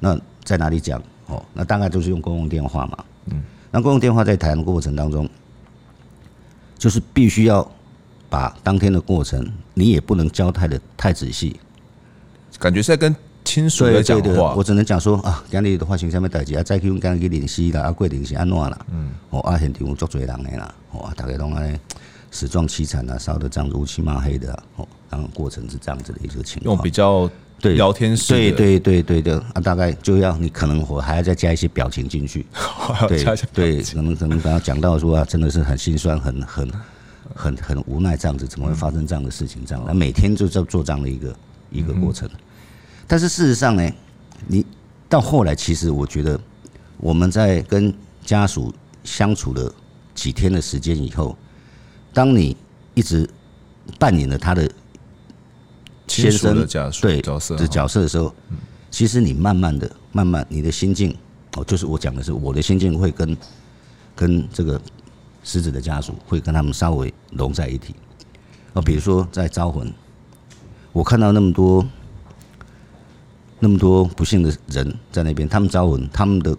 [0.00, 1.02] 那在哪里讲？
[1.26, 3.04] 哦，那大概就是用公用电话嘛。
[3.26, 5.28] 嗯，那公用电话在谈的过程当中，
[6.78, 7.70] 就是必须要
[8.28, 11.58] 把当天的过程，你也不能交代的太仔细，
[12.58, 13.14] 感觉是在跟。
[13.48, 18.78] 亲属的讲话，我只能讲说啊，今日的发生什么代志啊，再去跟去联系啦，啊，过程是安怎啦？
[18.92, 21.80] 嗯，哦，啊，现场有足多人的啦，哦，大家拢安
[22.30, 26.74] 死状凄惨啊，烧得这样乌漆嘛黑的，哦，然后过程是这样子的一个情况。
[26.74, 32.44] 用比较对聊天式，对对对对的啊，大概就要你可能我还要再加一些表情进去，
[33.08, 36.70] 对 对，可能可能刚刚讲到说啊，真的是很心酸，很很
[37.34, 39.64] 很很无奈这样子，怎么会发生这样的事情？
[39.64, 41.34] 这样，那每天就在做这样的一个
[41.70, 42.28] 一个过程。
[43.10, 43.90] 但是事实上呢，
[44.46, 44.64] 你
[45.08, 46.38] 到后来，其实我觉得
[46.98, 47.92] 我们在跟
[48.22, 49.74] 家属相处了
[50.14, 51.34] 几天的时间以后，
[52.12, 52.54] 当你
[52.92, 53.26] 一直
[53.98, 54.70] 扮演了他的
[56.06, 58.30] 先生的家属对角色的角色的时候，
[58.90, 61.16] 其实你慢慢的、慢慢，你的心境
[61.56, 63.34] 哦，就是我讲的是我的心境会跟
[64.14, 64.78] 跟这个
[65.42, 67.94] 死者的家属会跟他们稍微融在一起。
[68.74, 69.90] 哦，比如说在招魂，
[70.92, 71.82] 我看到那么多。
[73.60, 76.56] 那么多不幸的人在那边，他们招魂，他们的，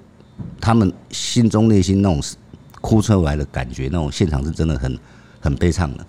[0.59, 2.21] 他们心中内心那种
[2.81, 4.99] 哭出来的感觉，那种现场是真的很
[5.39, 6.05] 很悲伤的，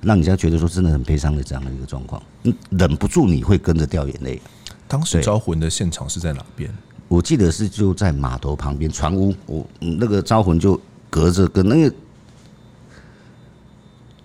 [0.00, 2.22] 让人家觉得说真的很悲伤的这样的一个状况，
[2.70, 4.40] 忍不住你会跟着掉眼泪。
[4.86, 6.72] 当时招魂的现场是在哪边？
[7.08, 11.94] 我记得是就在码头旁边船屋，我那个招魂就隔着跟那个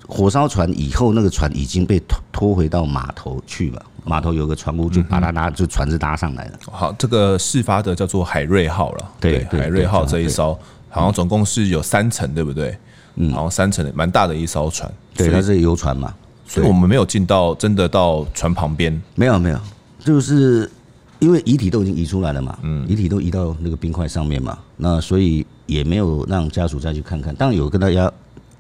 [0.08, 3.86] 火烧船以后，那个船已经被拖拖回到码头去了。
[4.06, 6.60] 码头有个船坞，就把它拿，就船子搭上来了。
[6.72, 9.12] 好，这个事发的叫做海瑞号了。
[9.20, 10.58] 对，海瑞号这一艘
[10.90, 12.78] 好像总共是有三层，对不对？
[13.16, 14.92] 嗯，好像三层，蛮大的一艘船。
[15.16, 16.14] 对，它是游船嘛。
[16.46, 19.02] 所以我们没有进到真的到船旁边。
[19.16, 19.60] 没有没有，
[20.00, 20.70] 就是
[21.20, 22.58] 因为遗体都已经移出来了嘛。
[22.64, 24.58] 嗯，遗体都移到那个冰块上面嘛。
[24.76, 27.34] 那所以也没有让家属再去看看。
[27.36, 28.12] 当然有跟大家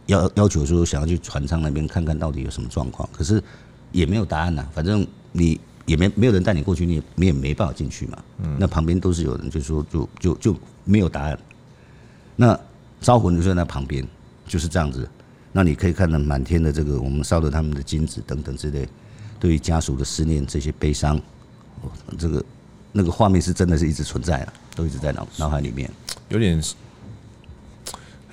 [0.06, 3.44] 要要求说想要去船舱那边看看到底有什么状况，可是
[3.92, 4.66] 也没有答案呐。
[4.74, 5.06] 反正。
[5.34, 8.18] 你也没没有人带你过去，你也你也没办法进去嘛。
[8.38, 11.38] 嗯，那旁边都是有人，就说就就就没有答案。
[12.38, 12.58] 那
[13.02, 14.08] 招魂就在那旁边，
[14.48, 15.06] 就是这样子。
[15.52, 18.88] 那你可以看到满天的这个我们烧的他们的金子等等之类，
[19.40, 21.22] 对于家属的思念这些悲伤，
[22.18, 22.44] 这个
[22.92, 25.92] 那个画面是真的是一直存在啊，都一直在脑脑海里面。
[26.30, 26.60] 有点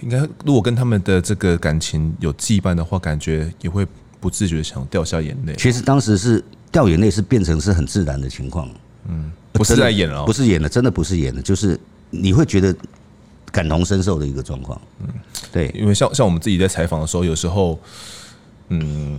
[0.01, 3.87] 应该，如果跟他们的这个感情有羁绊的话，感觉也会
[4.21, 5.55] 不自觉想掉下眼泪。
[5.57, 6.45] 其实当时是。
[6.73, 8.71] 掉眼泪是变成是很自然的情况，
[9.09, 11.77] 嗯，不是在演了，不是演的，真的不是演的，就是
[12.11, 12.73] 你会觉得
[13.51, 15.09] 感同身受的一个状况，嗯，
[15.51, 17.77] 对，因为像像我们自己在采访的时候，有时候
[18.69, 19.19] 嗯，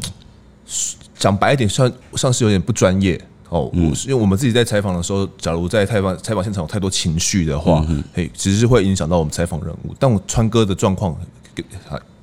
[1.20, 3.70] 讲白一点，算像是有点不专业哦。
[3.74, 9.94] 嗯，因为我们自己在采访的时候，假如在采访采访现场有太多情绪的话，嘿，其实是会影响到我们采访人物。
[10.00, 11.14] 但我川哥的状况，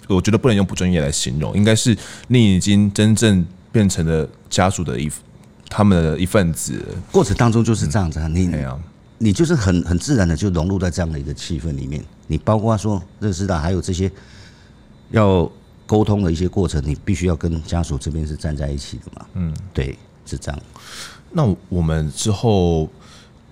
[0.09, 1.97] 我觉得不能用不专业来形容，应该是
[2.29, 5.11] 你已经真正变成了家属的一
[5.69, 6.83] 他们的一份子。
[7.13, 8.51] 过程当中就是这样子啊，你
[9.19, 12.03] 你就是很很自然的就融入在这样的一个气氛里面。
[12.27, 14.11] 你包括说认识到还有这些
[15.11, 15.51] 要
[15.87, 19.27] 沟通的一些过程，你必须要跟家属这边是站在一起的嘛。
[19.35, 20.61] 嗯，对，是这样。
[21.31, 22.89] 那我们之后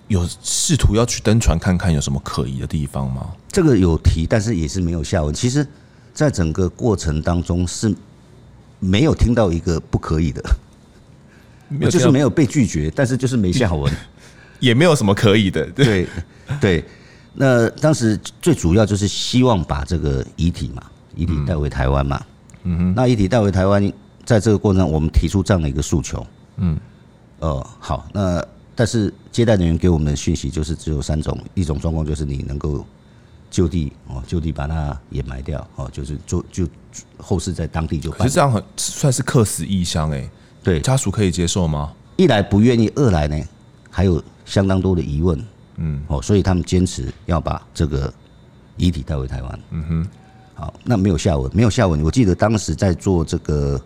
[0.07, 3.27] 有试图要去登船看看有什么可疑的地方吗？
[3.51, 5.31] 这个有提，但是也是没有下文。
[5.31, 5.67] 其实。
[6.17, 7.93] 在整个过程当中是
[8.79, 10.43] 没有听到一个不可以的，
[11.91, 13.93] 就是没有被拒绝，但是就是没下文，
[14.59, 15.63] 也没有什么可以的。
[15.73, 16.07] 对
[16.59, 16.83] 对，
[17.35, 20.81] 那当时最主要就是希望把这个遗体嘛，
[21.15, 22.19] 遗体带回台湾嘛。
[22.63, 23.93] 嗯哼，那遗体带回台湾，
[24.25, 26.25] 在这个过程中，我们提出这样的一个诉求。
[26.55, 26.79] 嗯，
[27.41, 32.83] 哦，好，那但是接待人员给我们的讯息就是只有三种，一种状况就是你能够。
[33.57, 36.67] 就地哦，就地把它掩埋掉哦，就是做就
[37.17, 38.19] 后事在当地就办。
[38.19, 40.29] 其实这样很算是客死异乡哎，
[40.61, 41.91] 对，家属可以接受吗？
[42.17, 43.35] 一来不愿意，二来呢
[43.89, 45.43] 还有相当多的疑问，
[45.77, 48.13] 嗯，哦，所以他们坚持要把这个
[48.75, 49.59] 遗体带回台湾。
[49.71, 50.07] 嗯哼，
[50.53, 52.03] 好，那没有下文，没有下文。
[52.03, 53.81] 我记得当时在做这个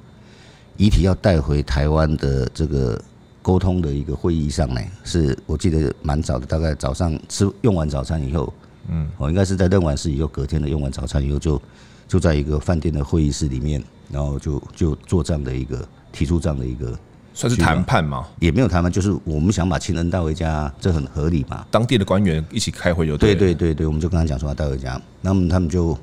[0.76, 3.02] 遗体要带回台湾的这个
[3.42, 8.54] 沟通的一个会议上呢，是我记得蛮早的，大概早上吃用完早餐以后。
[8.88, 11.62] 嗯，我应该是在认完事以后，隔天的用完早餐以后就，就
[12.08, 16.98] 就在一个饭店的会议室里面，然后就就做这样的一个提出这样的一个，
[17.34, 18.28] 算是谈判吗？
[18.40, 21.66] 也没有谈判，就是我们想把亲人带回家，这很合理嘛。
[21.72, 23.36] 当地的官员一起开会就对。
[23.36, 25.98] 对对对对，我们就跟他讲说要带回家，那么他们就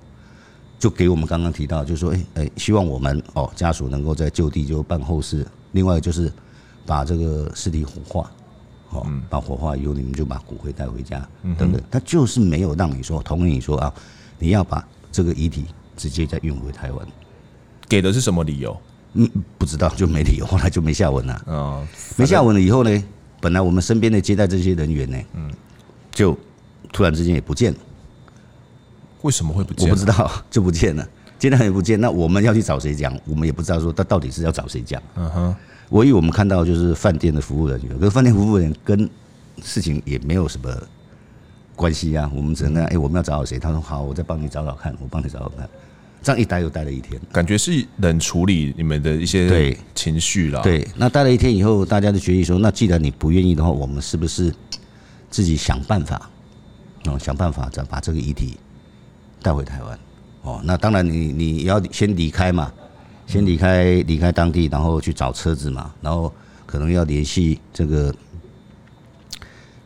[0.79, 6.33] 就给我们刚刚提到，就是说，哎哎，希望我们哦家属能够在就地就办后事，另外就是
[6.87, 8.31] 把这个尸体火化。
[8.89, 11.27] 好，把火化以后，你们就把骨灰带回家，
[11.59, 11.81] 等等。
[11.91, 13.93] 他就是没有让你说同意你说啊，
[14.39, 17.07] 你要把这个遗体直接再运回台湾。
[17.87, 18.77] 给的是什么理由？
[19.15, 21.43] 嗯，不知道，就没理由，后来就没下文了。
[21.47, 23.05] 哦，没下文了以后呢，
[23.41, 25.51] 本来我们身边的接待这些人员呢，嗯，
[26.11, 26.37] 就
[26.93, 27.79] 突然之间也不见了。
[29.23, 29.89] 为什么会不见？
[29.89, 31.07] 我不知道， 就不见了。
[31.39, 33.19] 接待也不见，那我们要去找谁讲？
[33.27, 35.03] 我们也不知道说他到底是要找谁讲。
[35.17, 35.57] 嗯哼。
[35.91, 39.09] 唯一我们看到就是饭店的服务人员，可是饭店服务人员跟
[39.63, 40.71] 事情也没有什么
[41.75, 42.31] 关系啊。
[42.35, 43.59] 我们只能哎，我们要找找谁？
[43.59, 45.69] 他说好，我再帮你找找看，我帮你找找看。
[46.21, 50.61] 这样一待又待了一天，感觉是能处理你们的一些对情绪了。
[50.63, 54.53] 对，那待了一天以后，大家就决议说，那既然你不愿意的话，我们是不是
[55.31, 56.29] 自己想办法？
[57.05, 58.59] 哦，想办法再把这个遗体
[59.41, 59.99] 带回台湾。
[60.43, 62.71] 哦，那当然你你要先离开嘛。
[63.29, 66.33] 先离开离开当地，然后去找车子嘛，然后
[66.65, 68.13] 可能要联系这个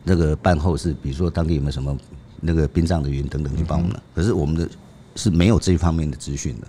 [0.05, 1.95] 那个办后事，比如说当地有没有什么
[2.39, 3.99] 那个殡葬的员等等去帮我们。
[4.15, 4.67] 可是我们的
[5.17, 6.67] 是没有这方面的资讯的。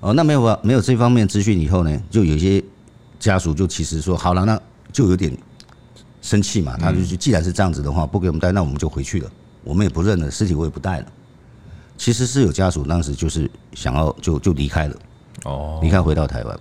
[0.00, 0.58] 哦，那没有啊？
[0.62, 2.64] 没有这方面资讯以后呢，就有些
[3.20, 4.58] 家属就其实说好了，那
[4.90, 5.36] 就有点
[6.22, 6.78] 生气嘛。
[6.78, 9.30] 他就既然是这样子的话，不给我们带，那我们就回去了。
[9.62, 11.06] 我们也不认了，尸体我也不带了。
[11.98, 14.96] 其实是有家属当时就是想要就就离开了。
[15.44, 16.60] 哦，你看回到台湾，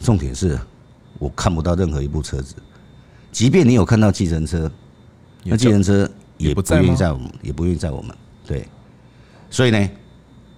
[0.00, 0.58] 重点是
[1.18, 2.54] 我看不到任何一部车子，
[3.32, 4.70] 即便你有看到计程车，
[5.42, 6.08] 那计程车
[6.38, 8.14] 也不愿意载我们，也不愿意载我们。
[8.46, 8.66] 对，
[9.50, 9.90] 所以呢，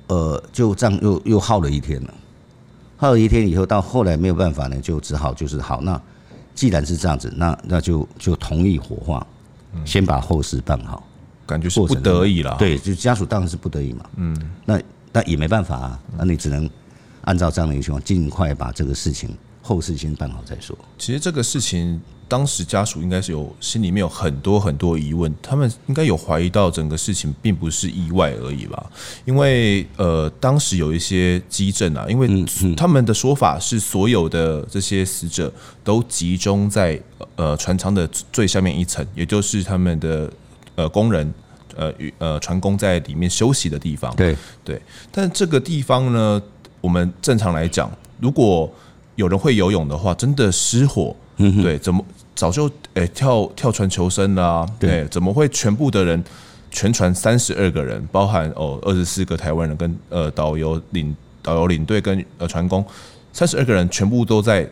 [0.08, 2.14] 呃，就这样又又耗了一天了，
[2.96, 6.00] 耗了一天以后，到后来没有办法呢，就只好就是好，那
[6.54, 9.26] 既然是这样子，那那就就同意火化，
[9.84, 11.06] 先把后事办好，
[11.46, 12.56] 感觉是不得已了。
[12.58, 14.04] 对，就家属当然是不得已嘛。
[14.16, 14.80] 嗯，那
[15.12, 16.68] 那也没办法啊，那你只能。
[17.26, 20.76] 按照这样的一个情况，尽快把这个事情后事先办好再说。
[20.96, 28.90] 其实这个事情，当时家属应该是有心里面有很多很多疑问，他们应该有怀疑到整个事情并不是意外而已吧？
[29.24, 32.28] 因为呃，当时有一些迹证啊，因为
[32.76, 37.00] 他们的说法是所有的这些死者都集中在
[37.34, 40.32] 呃船舱的最下面一层，也就是他们的
[40.76, 41.34] 呃工人
[41.74, 44.14] 呃与呃船工在里面休息的地方。
[44.14, 46.40] 对对，但这个地方呢？
[46.86, 48.72] 我们正常来讲，如果
[49.16, 52.00] 有人会游泳的话，真的失火，对，怎么
[52.32, 54.64] 早就诶跳跳船求生啦？
[54.78, 56.22] 对，怎么会全部的人，
[56.70, 62.86] 全船三十二个人，包含哦二十四个台湾人跟呃导游领导游领队跟呃船工，
[63.32, 64.64] 三十二个人全部都在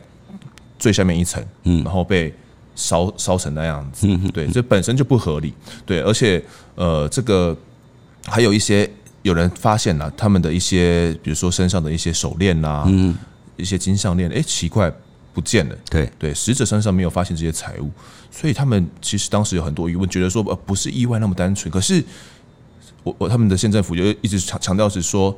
[0.78, 2.32] 最下面一层，嗯，然后被
[2.76, 5.52] 烧烧成那样子，对，这本身就不合理，
[5.84, 6.40] 对，而且
[6.76, 7.56] 呃这个
[8.24, 8.88] 还有一些。
[9.24, 13.16] 有人发现了他们的一些，比如说身上的一些手链呐、啊，嗯，
[13.56, 14.92] 一些金项链，哎，奇怪，
[15.32, 15.74] 不见了。
[15.90, 17.90] 对对，死者身上没有发现这些财物，
[18.30, 21.72] 所以他们其实当时有很多疑问，觉得说呃不是意外那么单纯。
[21.72, 22.04] 可是
[23.02, 25.34] 我我他们的县政府就一直强强调是说，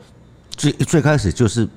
[0.57, 1.68] 最最开始就是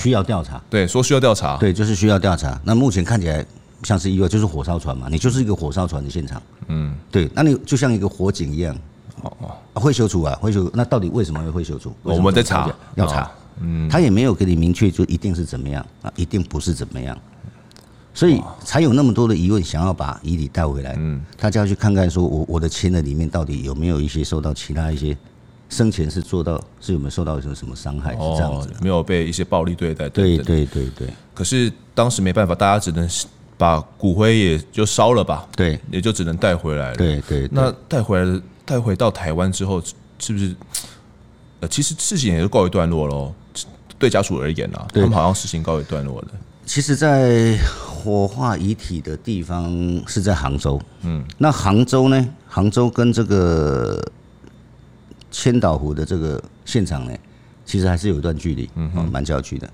[0.00, 2.58] 需要调查，对，说需要调查，对，就是需要调查。
[2.64, 3.44] 那目前看起来
[3.82, 8.74] 像是意外，就是火烧船嘛，你就是一个火烧船的现场，嗯，对，那你就像一个火警一样。
[9.22, 9.36] 哦
[9.74, 10.70] 哦，会修除啊，会修。
[10.74, 11.92] 那到底为什么会修除？
[12.02, 13.30] 我们在查，要查。
[13.62, 16.10] 嗯，他也没有给你明确，就一定是怎么样啊？
[16.16, 17.18] 一定不是怎么样，
[18.14, 20.96] 所以才有那么多的疑问，想要把遗体带回来。
[20.98, 25.14] 嗯，他就要去看看，说我我的亲人里面到底有没有一些受到其他一些
[25.68, 28.12] 生前是做到是有没有受到什么什么伤害？
[28.12, 30.08] 是这样子，没有被一些暴力对待。
[30.08, 31.08] 对对对对。
[31.34, 33.06] 可是当时没办法，大家只能
[33.58, 35.46] 把骨灰也就烧了吧？
[35.54, 36.96] 对，也就只能带回来了。
[36.96, 37.46] 对对。
[37.52, 38.40] 那带回来的。
[38.70, 39.82] 带回到台湾之后，
[40.20, 40.54] 是不是？
[41.58, 43.34] 呃，其实事情也就告一段落喽。
[43.98, 46.28] 对家属而言啊，他们好像事情告一段落了。
[46.64, 49.68] 其实，在火化遗体的地方
[50.06, 50.80] 是在杭州。
[51.02, 52.28] 嗯，那杭州呢？
[52.46, 54.00] 杭州跟这个
[55.32, 57.12] 千岛湖的这个现场呢，
[57.66, 59.68] 其实还是有一段距离，嗯，蛮郊区的。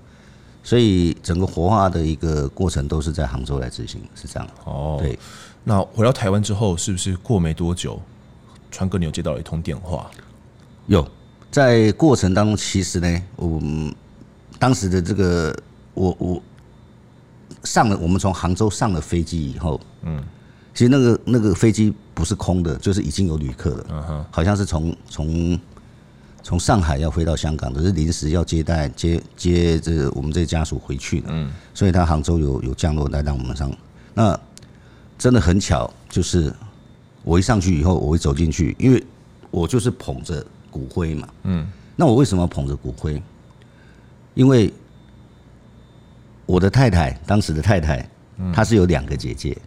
[0.63, 4.49] 所以，整个火化的一个过程都是在杭州来执行，是这样。
[4.65, 5.17] 哦，对。
[5.63, 8.01] 那回到台湾之后，是不是过没多久？
[8.71, 10.09] 川哥，你有接到一通电话？
[10.87, 11.05] 有，
[11.51, 13.61] 在过程当中，其实呢，我
[14.59, 15.55] 当时的这个，
[15.93, 16.41] 我我
[17.63, 20.23] 上了，我们从杭州上了飞机以后，嗯，
[20.73, 25.59] 其实那个那个飞机不是空的，就是已经有旅客了，嗯哼，好像是从从
[26.43, 33.71] 从上海要飞到香港的，是临时要接待接接这个我们这家属回去的，嗯，所以他杭州有有降落来让我们上，
[34.13, 34.39] 那
[35.17, 36.53] 真的很巧，就是。
[37.27, 39.03] 我一上去以后，我会走进去，因为
[39.51, 41.27] 我就是捧着骨灰嘛。
[41.43, 41.67] 嗯。
[41.93, 43.21] 那我为什么捧着骨灰？
[44.33, 44.71] 因为
[46.45, 48.09] 我的太太，当时的太太，
[48.53, 49.57] 她是有两个姐姐，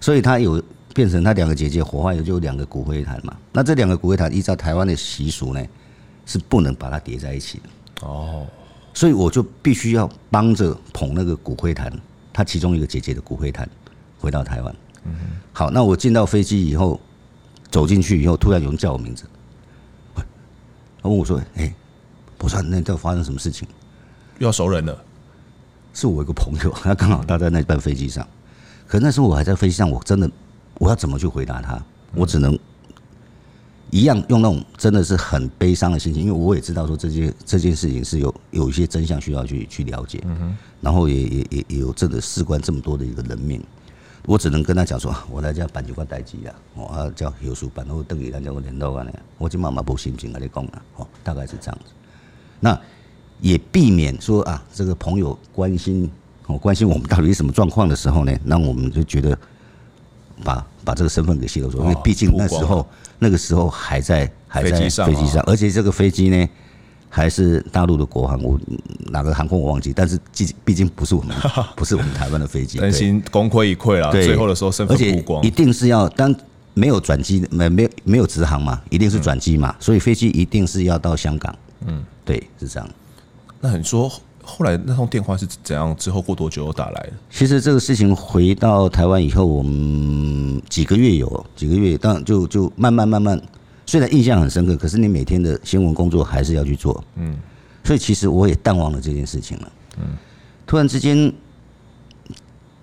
[0.00, 0.62] 所以她有
[0.94, 3.36] 变成她两个姐姐火化，也就有两个骨灰坛嘛。
[3.52, 5.62] 那这两个骨灰坛依照台湾的习俗呢，
[6.24, 8.06] 是不能把它叠在一起的。
[8.06, 8.46] 哦。
[8.94, 11.92] 所以我就必须要帮着捧那个骨灰坛，
[12.32, 13.68] 她其中一个姐姐的骨灰坛，
[14.18, 14.74] 回到台湾。
[15.04, 15.12] 嗯，
[15.52, 17.00] 好，那我进到飞机以后，
[17.70, 19.24] 走进去以后，突然有人叫我名字，
[20.14, 21.74] 他问我说：“哎、欸，
[22.38, 23.66] 我说那这发生什么事情？
[24.38, 25.04] 又要熟人了？”
[25.94, 28.26] 是我一个朋友， 他刚好他在那班飞机上，
[28.86, 30.30] 可那时候我还在飞机上，我真的
[30.74, 31.82] 我要怎么去回答他？
[32.14, 32.58] 我只能
[33.90, 43.62] 一样用那种真的是很悲伤的心情，因为我也知道说这件这件事情是有有一些真相需要去去了解，嗯，然后也也也也有真的事关这么多的一个人命。
[44.24, 51.92] 我只能跟他讲说，我来这办几块代志啊，我叫有书办，我等于人家我联络完了，我就妈妈无心情跟你讲了，哦，大概是这样子。
[52.60, 52.78] 那
[53.40, 56.08] 也避免说啊，这个朋友关心
[56.46, 59.36] 哦，关心我们到底是什么状况的时候呢，那我们就觉得
[60.44, 62.86] 把把这个身份给泄露出来，因为毕竟那时候
[63.18, 64.78] 那个时候还在还在飞
[65.14, 66.48] 机上，而且这个飞机呢。
[67.14, 68.58] 还是大陆的国航，我
[69.10, 71.36] 哪个航空我忘记，但是毕毕竟不是我们，
[71.76, 74.10] 不是我们台湾的飞机，担心功亏一篑了。
[74.10, 76.34] 最后的时候身份曝光，一定是要当
[76.72, 81.54] 没有转机，没没有没有直航嘛，一定是转机嘛，所以飞机一定是要到香港。
[81.86, 82.88] 嗯，对，是这样。
[83.60, 84.10] 那你说
[84.42, 85.94] 后来那通电话是怎样？
[85.96, 87.12] 之后过多久又打来的？
[87.30, 93.38] 其实这个事情回到台湾以后，我们几个月有几个月，但就就慢慢慢慢。
[93.86, 97.02] 虽然印象很深刻，可是你每天的新闻工作还是要去做。
[97.16, 97.36] 嗯，
[97.84, 99.72] 所以其实我也淡忘了这件事情了。
[99.98, 100.16] 嗯，
[100.66, 101.32] 突然之间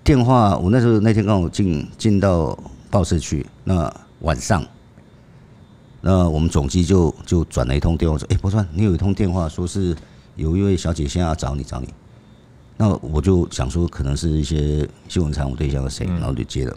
[0.04, 2.58] 电话，我那时候那天刚好进进到
[2.90, 4.64] 报社去，那晚上，
[6.00, 9.96] 那我们总机就就转了一通电话说：“哎，博川，你有一通电话说是
[10.36, 11.88] 有一位小姐现在要找你找你。”
[12.76, 16.76] 那我就想说，可能是一些新闻采访对象是谁，然后就接了。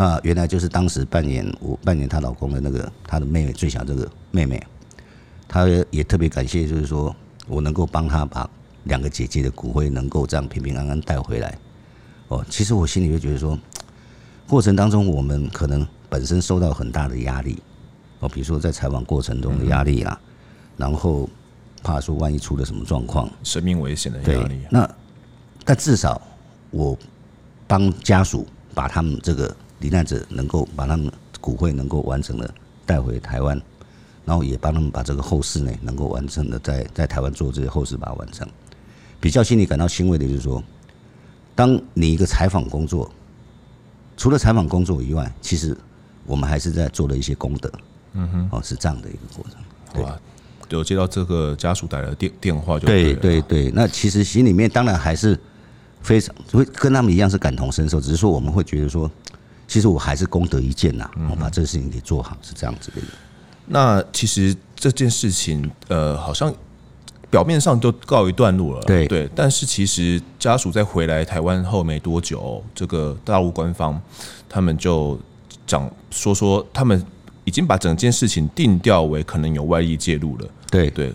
[0.00, 4.66] 那原来就是当时扮演我扮演她老公的那个她的妹妹最小这个妹妹，
[5.46, 7.14] 她也特别感谢，就是说
[7.46, 8.48] 我能够帮她把
[8.84, 11.58] 两个姐姐的骨灰能够这样平平安安带回来。
[12.28, 13.58] 哦，其实我心里就觉得说，
[14.48, 17.62] 过程当中我们可能本身受到很大的压力，
[18.20, 20.18] 哦，比如说在采访过程中的压力啦，
[20.78, 21.28] 然后
[21.82, 24.60] 怕说万一出了什么状况，生命危险的压力。
[24.70, 24.90] 那
[25.62, 26.18] 但至少
[26.70, 26.96] 我
[27.66, 29.54] 帮家属把他们这个。
[29.80, 31.10] 罹难者能够把他们
[31.40, 32.52] 骨灰能够完整的
[32.86, 33.60] 带回台湾，
[34.24, 38.46] 然后也帮他们把这个后事呢能够完成的在在台湾做这些后事把它完成。
[39.20, 40.62] 比较心里感到欣慰的就是说，
[41.54, 43.10] 当你一个采访工作，
[44.16, 45.76] 除了采访工作以外，其实
[46.24, 47.70] 我们还是在做了一些功德。
[48.12, 49.54] 嗯哼，哦，是这样的一个过程。
[49.92, 50.04] 对。
[50.70, 53.72] 有接到这个家属打来的电电话就对，对对对。
[53.74, 55.36] 那其实心里面当然还是
[56.00, 59.10] 非常会跟他们一样是感同身受，只是说我们会觉得说，
[59.70, 62.96] 其实我还是功德一件呐，我把这个事情给做好是这样子的。
[63.66, 66.52] 那其实这件事情，呃，好像。
[67.30, 69.06] 表面上都告一段落了，对。
[69.06, 74.02] 对，但是其实家属在回来台湾后没多久，这个大陆官方
[74.48, 75.16] 他们就
[75.64, 77.00] 讲说说，他们
[77.44, 80.90] 已经把整件事情定调为可能有外力介入了，对。
[80.90, 81.12] 对，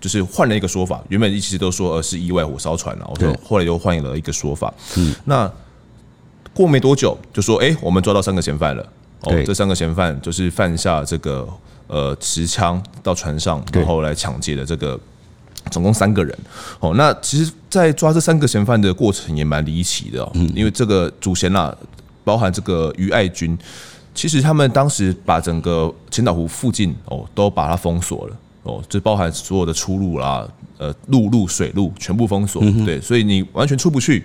[0.00, 5.52] 就是换了一个说法，原本一直都说呃是意外火烧船了，我说后来又换了一个说法，嗯，那
[6.54, 8.82] 过没多久就说，哎，我们抓到三个嫌犯了，
[9.22, 11.48] 哦，这三个嫌犯就是犯下这个
[11.86, 14.98] 呃持枪到船上，然后来抢劫的这个。
[15.70, 16.36] 总共三个人，
[16.80, 21.72] 哦，那其实，在抓这三个嫌犯的过程也蛮离奇的哦，因为这个主嫌呐，
[22.24, 23.56] 包含这个于爱军，
[24.14, 28.36] 其实他们当时把整个千岛湖附近哦都把它封锁了。
[28.62, 30.46] 哦，就包含所有的出路啦，
[30.78, 34.24] 呃，陆路、水路全部封锁，对，所以你完全出不去。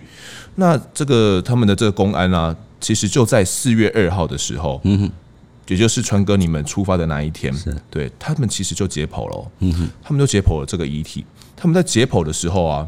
[0.55, 5.11] 那这个他们的这个公安啊，其实就在四月二号的时候，嗯哼。
[5.67, 7.51] 也就是川哥你们出发的那一天，
[7.89, 11.25] 对，他们其实就解剖了，嗯哼，他们就解剖了这个遗体。
[11.55, 12.87] 他们在解剖的时候啊，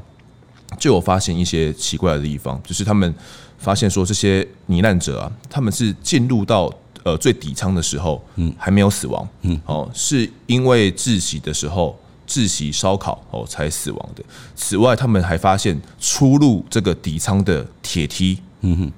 [0.78, 3.12] 就有发现一些奇怪的地方，就是他们
[3.58, 11.98] 发现说这些罹难者啊，他们是进入到呃最底舱的时候，嗯，还没有死亡，嗯，哦，是因为窒息的时候
[12.28, 14.24] 窒息烧烤哦才死亡的。
[14.56, 18.92] 此外，他们还发现出入这个底舱的铁梯，嗯哼，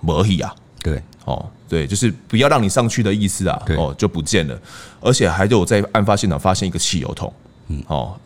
[0.00, 1.02] 没有啊，对。
[1.24, 4.58] 哦，对，就是不要让你上去的意思啊，哦，就不见了，
[4.98, 7.30] 而且还有在案发现场发现一个汽油桶，
[7.66, 8.18] 嗯，哦，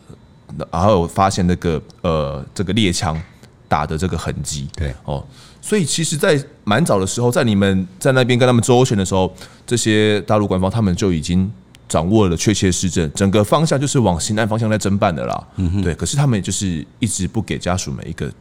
[0.71, 3.21] 然后有发现那个呃这个猎枪
[3.67, 5.21] 打的这个痕迹，对，哦，
[5.61, 9.29] 所以其实，在蛮早的时候，在你们在那边跟他们周旋的时候，
[9.67, 11.51] 这些大陆官方他们就已经
[11.87, 18.31] 掌握了确切事证，整个方向就是往刑案方向在侦办的啦，嗯哼，对，可是他们就是一直不给家属们一个。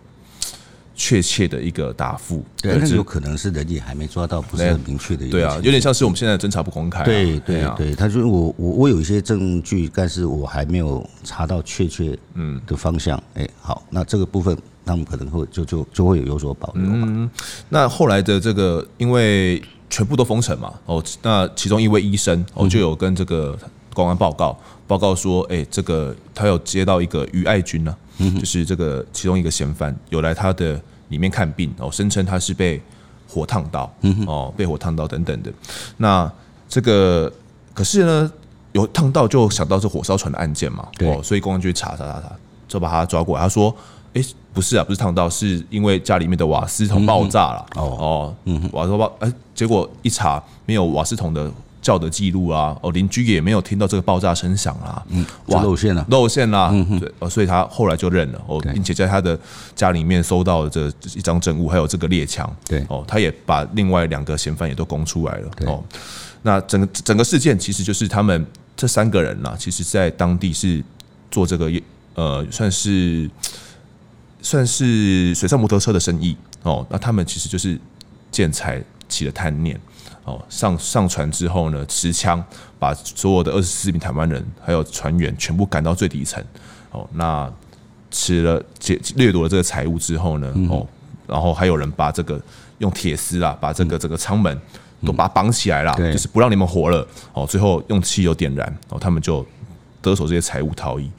[0.95, 5.33] 确切的一个答复，对，那有可能是人也还没抓到，不是很明确的一个。
[5.33, 7.05] 对啊，有点像是我们现在侦查不公开、啊。
[7.05, 13.17] 对对对，他说我我我有一些证据，但是我还没有查到确切嗯的方向。
[13.35, 17.07] 哎、嗯，好，那这个部分他们可能会就就就会有有所保留嘛。
[17.09, 17.31] 嗯，
[17.71, 19.61] 那后来的这个，因为
[19.93, 23.57] 全部都封城嘛，哦，那其中一位医生哦就有跟这个
[23.93, 28.11] 公安报告报告说，哎，这个他有接到一个于爱军呢、啊。
[28.39, 32.81] 就是这个其中一个嫌犯有来他的里面看病哦，声称他是被
[33.29, 33.93] 火烫到，
[34.27, 35.53] 哦，被火烫到等等的。
[35.97, 36.31] 那
[36.69, 37.33] 这个
[37.75, 38.33] 可是呢，
[38.73, 42.33] 有烫到就想到是火烧船的案件嘛，哦，所以公安局查查查查，
[42.69, 43.43] 就把他抓过来。
[43.43, 43.75] 他说
[44.15, 44.23] ：“哎，
[44.53, 47.83] 不是啊，不是烫到，是因为家里面的瓦斯桶爆炸了。”哦。
[47.99, 51.51] 哦，嗯，瓦斯爆，哎，结果一查没有瓦斯桶的。
[51.83, 59.37] 叫的记录啊，哦，邻居也没有听到这个爆炸声响啦，嗯，哇，露馅了，露馅啦，嗯对，哦，所以他后来就认了，哦，并且在他的
[59.75, 60.87] 家里面搜到了这
[61.17, 65.83] 一张证物，还有这个猎枪，对，哦，他也把另外两个嫌犯也都供出来了，哦，
[66.43, 68.47] 那整个整个事件其实就是他们
[68.77, 70.81] 这三个人呐，其实在当地是
[71.33, 71.69] 做这个
[72.15, 73.29] 呃，算是
[74.43, 77.81] 算是水上摩托车的生意，哦，那他们其实就是
[78.31, 79.81] 建财起了贪念。
[80.25, 82.45] 哦，上上船之后呢，持枪
[82.79, 86.41] 把所有的二十四名台湾人还有船员全部赶到最底层。
[86.93, 87.53] 哦，那
[88.09, 90.87] 吃了劫掠夺了这个财物之后呢，哦，
[91.27, 92.41] 然后还有人把这个
[92.79, 94.57] 用铁丝啊，把这个这个舱门
[95.05, 97.05] 都把它绑起来了，就是不让你们活了。
[97.33, 99.45] 哦，最后用汽油点燃，哦，他们就
[100.01, 101.11] 得手这些财物逃逸。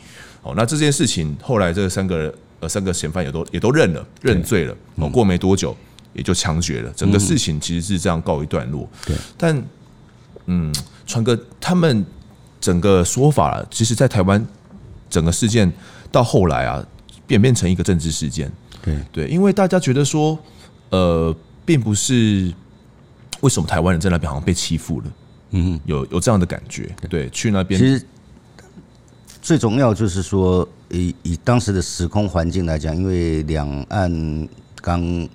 [0.43, 2.33] 哦，那这件事情后来这三个
[2.63, 4.75] 呃三个嫌犯也都也都认了认罪了。
[4.95, 5.75] 哦，过没多久。
[6.15, 8.87] 也就枪决了，整个事情其实是这样告一段落。
[9.03, 9.63] 对，但
[10.45, 10.71] 嗯，
[11.07, 12.05] 川哥他们
[12.61, 14.45] 整个说法，其实，在台湾
[15.09, 15.73] 整个事件
[16.11, 16.85] 到后来啊，
[17.25, 18.51] 变变成一个政治事件。
[18.83, 20.37] 对对，因为大家觉得说，
[20.91, 21.35] 呃，
[21.65, 22.53] 并不是
[23.41, 25.05] 为什么台湾人在那边好像被欺负了，
[25.49, 26.95] 嗯，有有这样的感觉。
[27.09, 28.05] 对，去那边其实
[29.41, 34.47] 最重要就是说，以以当时的时空环境来讲，因为两岸
[34.81, 35.27] 刚。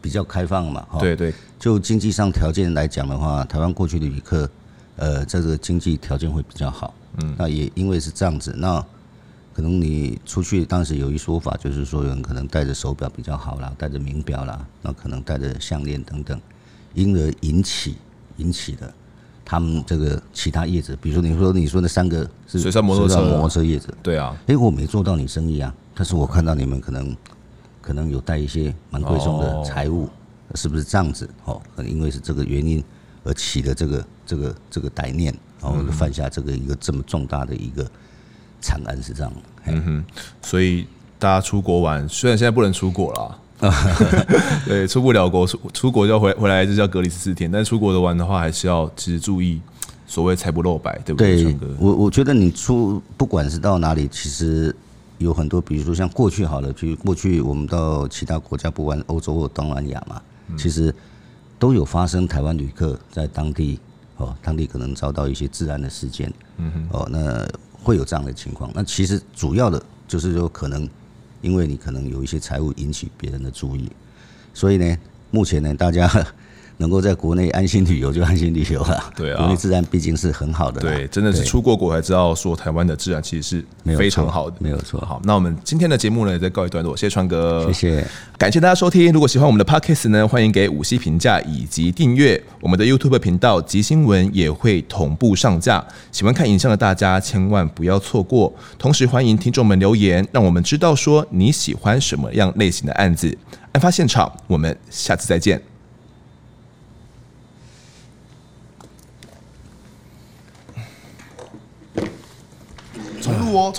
[0.00, 4.48] 比较开放嘛，哈，对对，就经济上条件来讲的话，台湾过去的旅客，
[4.94, 8.80] 呃，这个经济条件会比较好，嗯，那也因为是这样子，那
[9.52, 16.40] 可能你出去当时有一说法，就是说有人可能戴着手表比较好啦，戴着名表啦，那可能戴着项链等等，
[16.94, 17.96] 因而引起
[18.36, 18.94] 引起的
[19.48, 27.16] 他们这个其他业者，比如说你说你说那三个是水上摩托车摩托车业者，对啊，哎，我没做到你生意啊，但是我看到你们可能。
[27.80, 30.06] 可能有带一些蛮贵重的财物，
[30.54, 31.26] 是不是这样子？
[31.46, 32.84] 哦，可能因为是这个原因
[33.24, 37.90] 而起的这个这个这个歹念，然后犯下这个一个这么重大的一个
[38.60, 39.32] 惨案是这样。
[39.64, 40.04] 嗯哼，
[40.42, 40.86] 所以
[41.18, 43.40] 大家出国玩，虽然现在不能出国了。
[44.64, 47.50] 对，出不了国，出出国就要回回来，就叫隔离十四天。
[47.50, 49.60] 但是出国的玩的话，还是要其实注意
[50.06, 51.42] 所谓财不露白，对不对？
[51.42, 54.74] 对，我我觉得你出不管是到哪里，其实
[55.18, 60.22] 有很多，比如说像过去好了，就过去我们到其他国家，不管欧洲或东南亚嘛，
[60.56, 60.94] 其实
[61.58, 63.80] 都有发生台湾旅客在当地
[64.18, 67.44] 哦，当地可能遭到一些治安的事件，嗯哼，哦，那
[67.82, 68.70] 会有这样的情况。
[68.72, 70.88] 那其实主要的就是说可能。
[71.40, 73.90] 因为你可能有一些财务引起别人的注意，
[74.54, 74.98] 所以呢，
[75.30, 76.08] 目前呢，大家。
[76.78, 79.12] 能够在国内安心旅游就安心旅游了。
[79.14, 80.80] 对啊，国内自然毕竟是很好的。
[80.80, 84.56] 对，真的是出过国才知道，说台湾的自然其实是非常好的。
[84.58, 84.98] 没有错。
[85.00, 86.96] 好，那我们今天的节目呢，也再告一段落。
[86.96, 88.06] 谢谢川哥，谢谢，
[88.38, 89.12] 感谢大家收听。
[89.12, 93.60] 如果喜欢我们的 Podcast 呢，欢迎给五星评价以及订阅我们的 YouTube 频道。
[93.60, 98.50] 及新闻也会同步上架，喜欢看影像的大家千万不要错过。
[98.78, 103.36] 同时欢迎听众们留言，让我们知道说你喜欢什么样类型的案子。
[103.72, 105.60] 案发现场，我们下次再见。
[113.28, 113.74] 重录哦。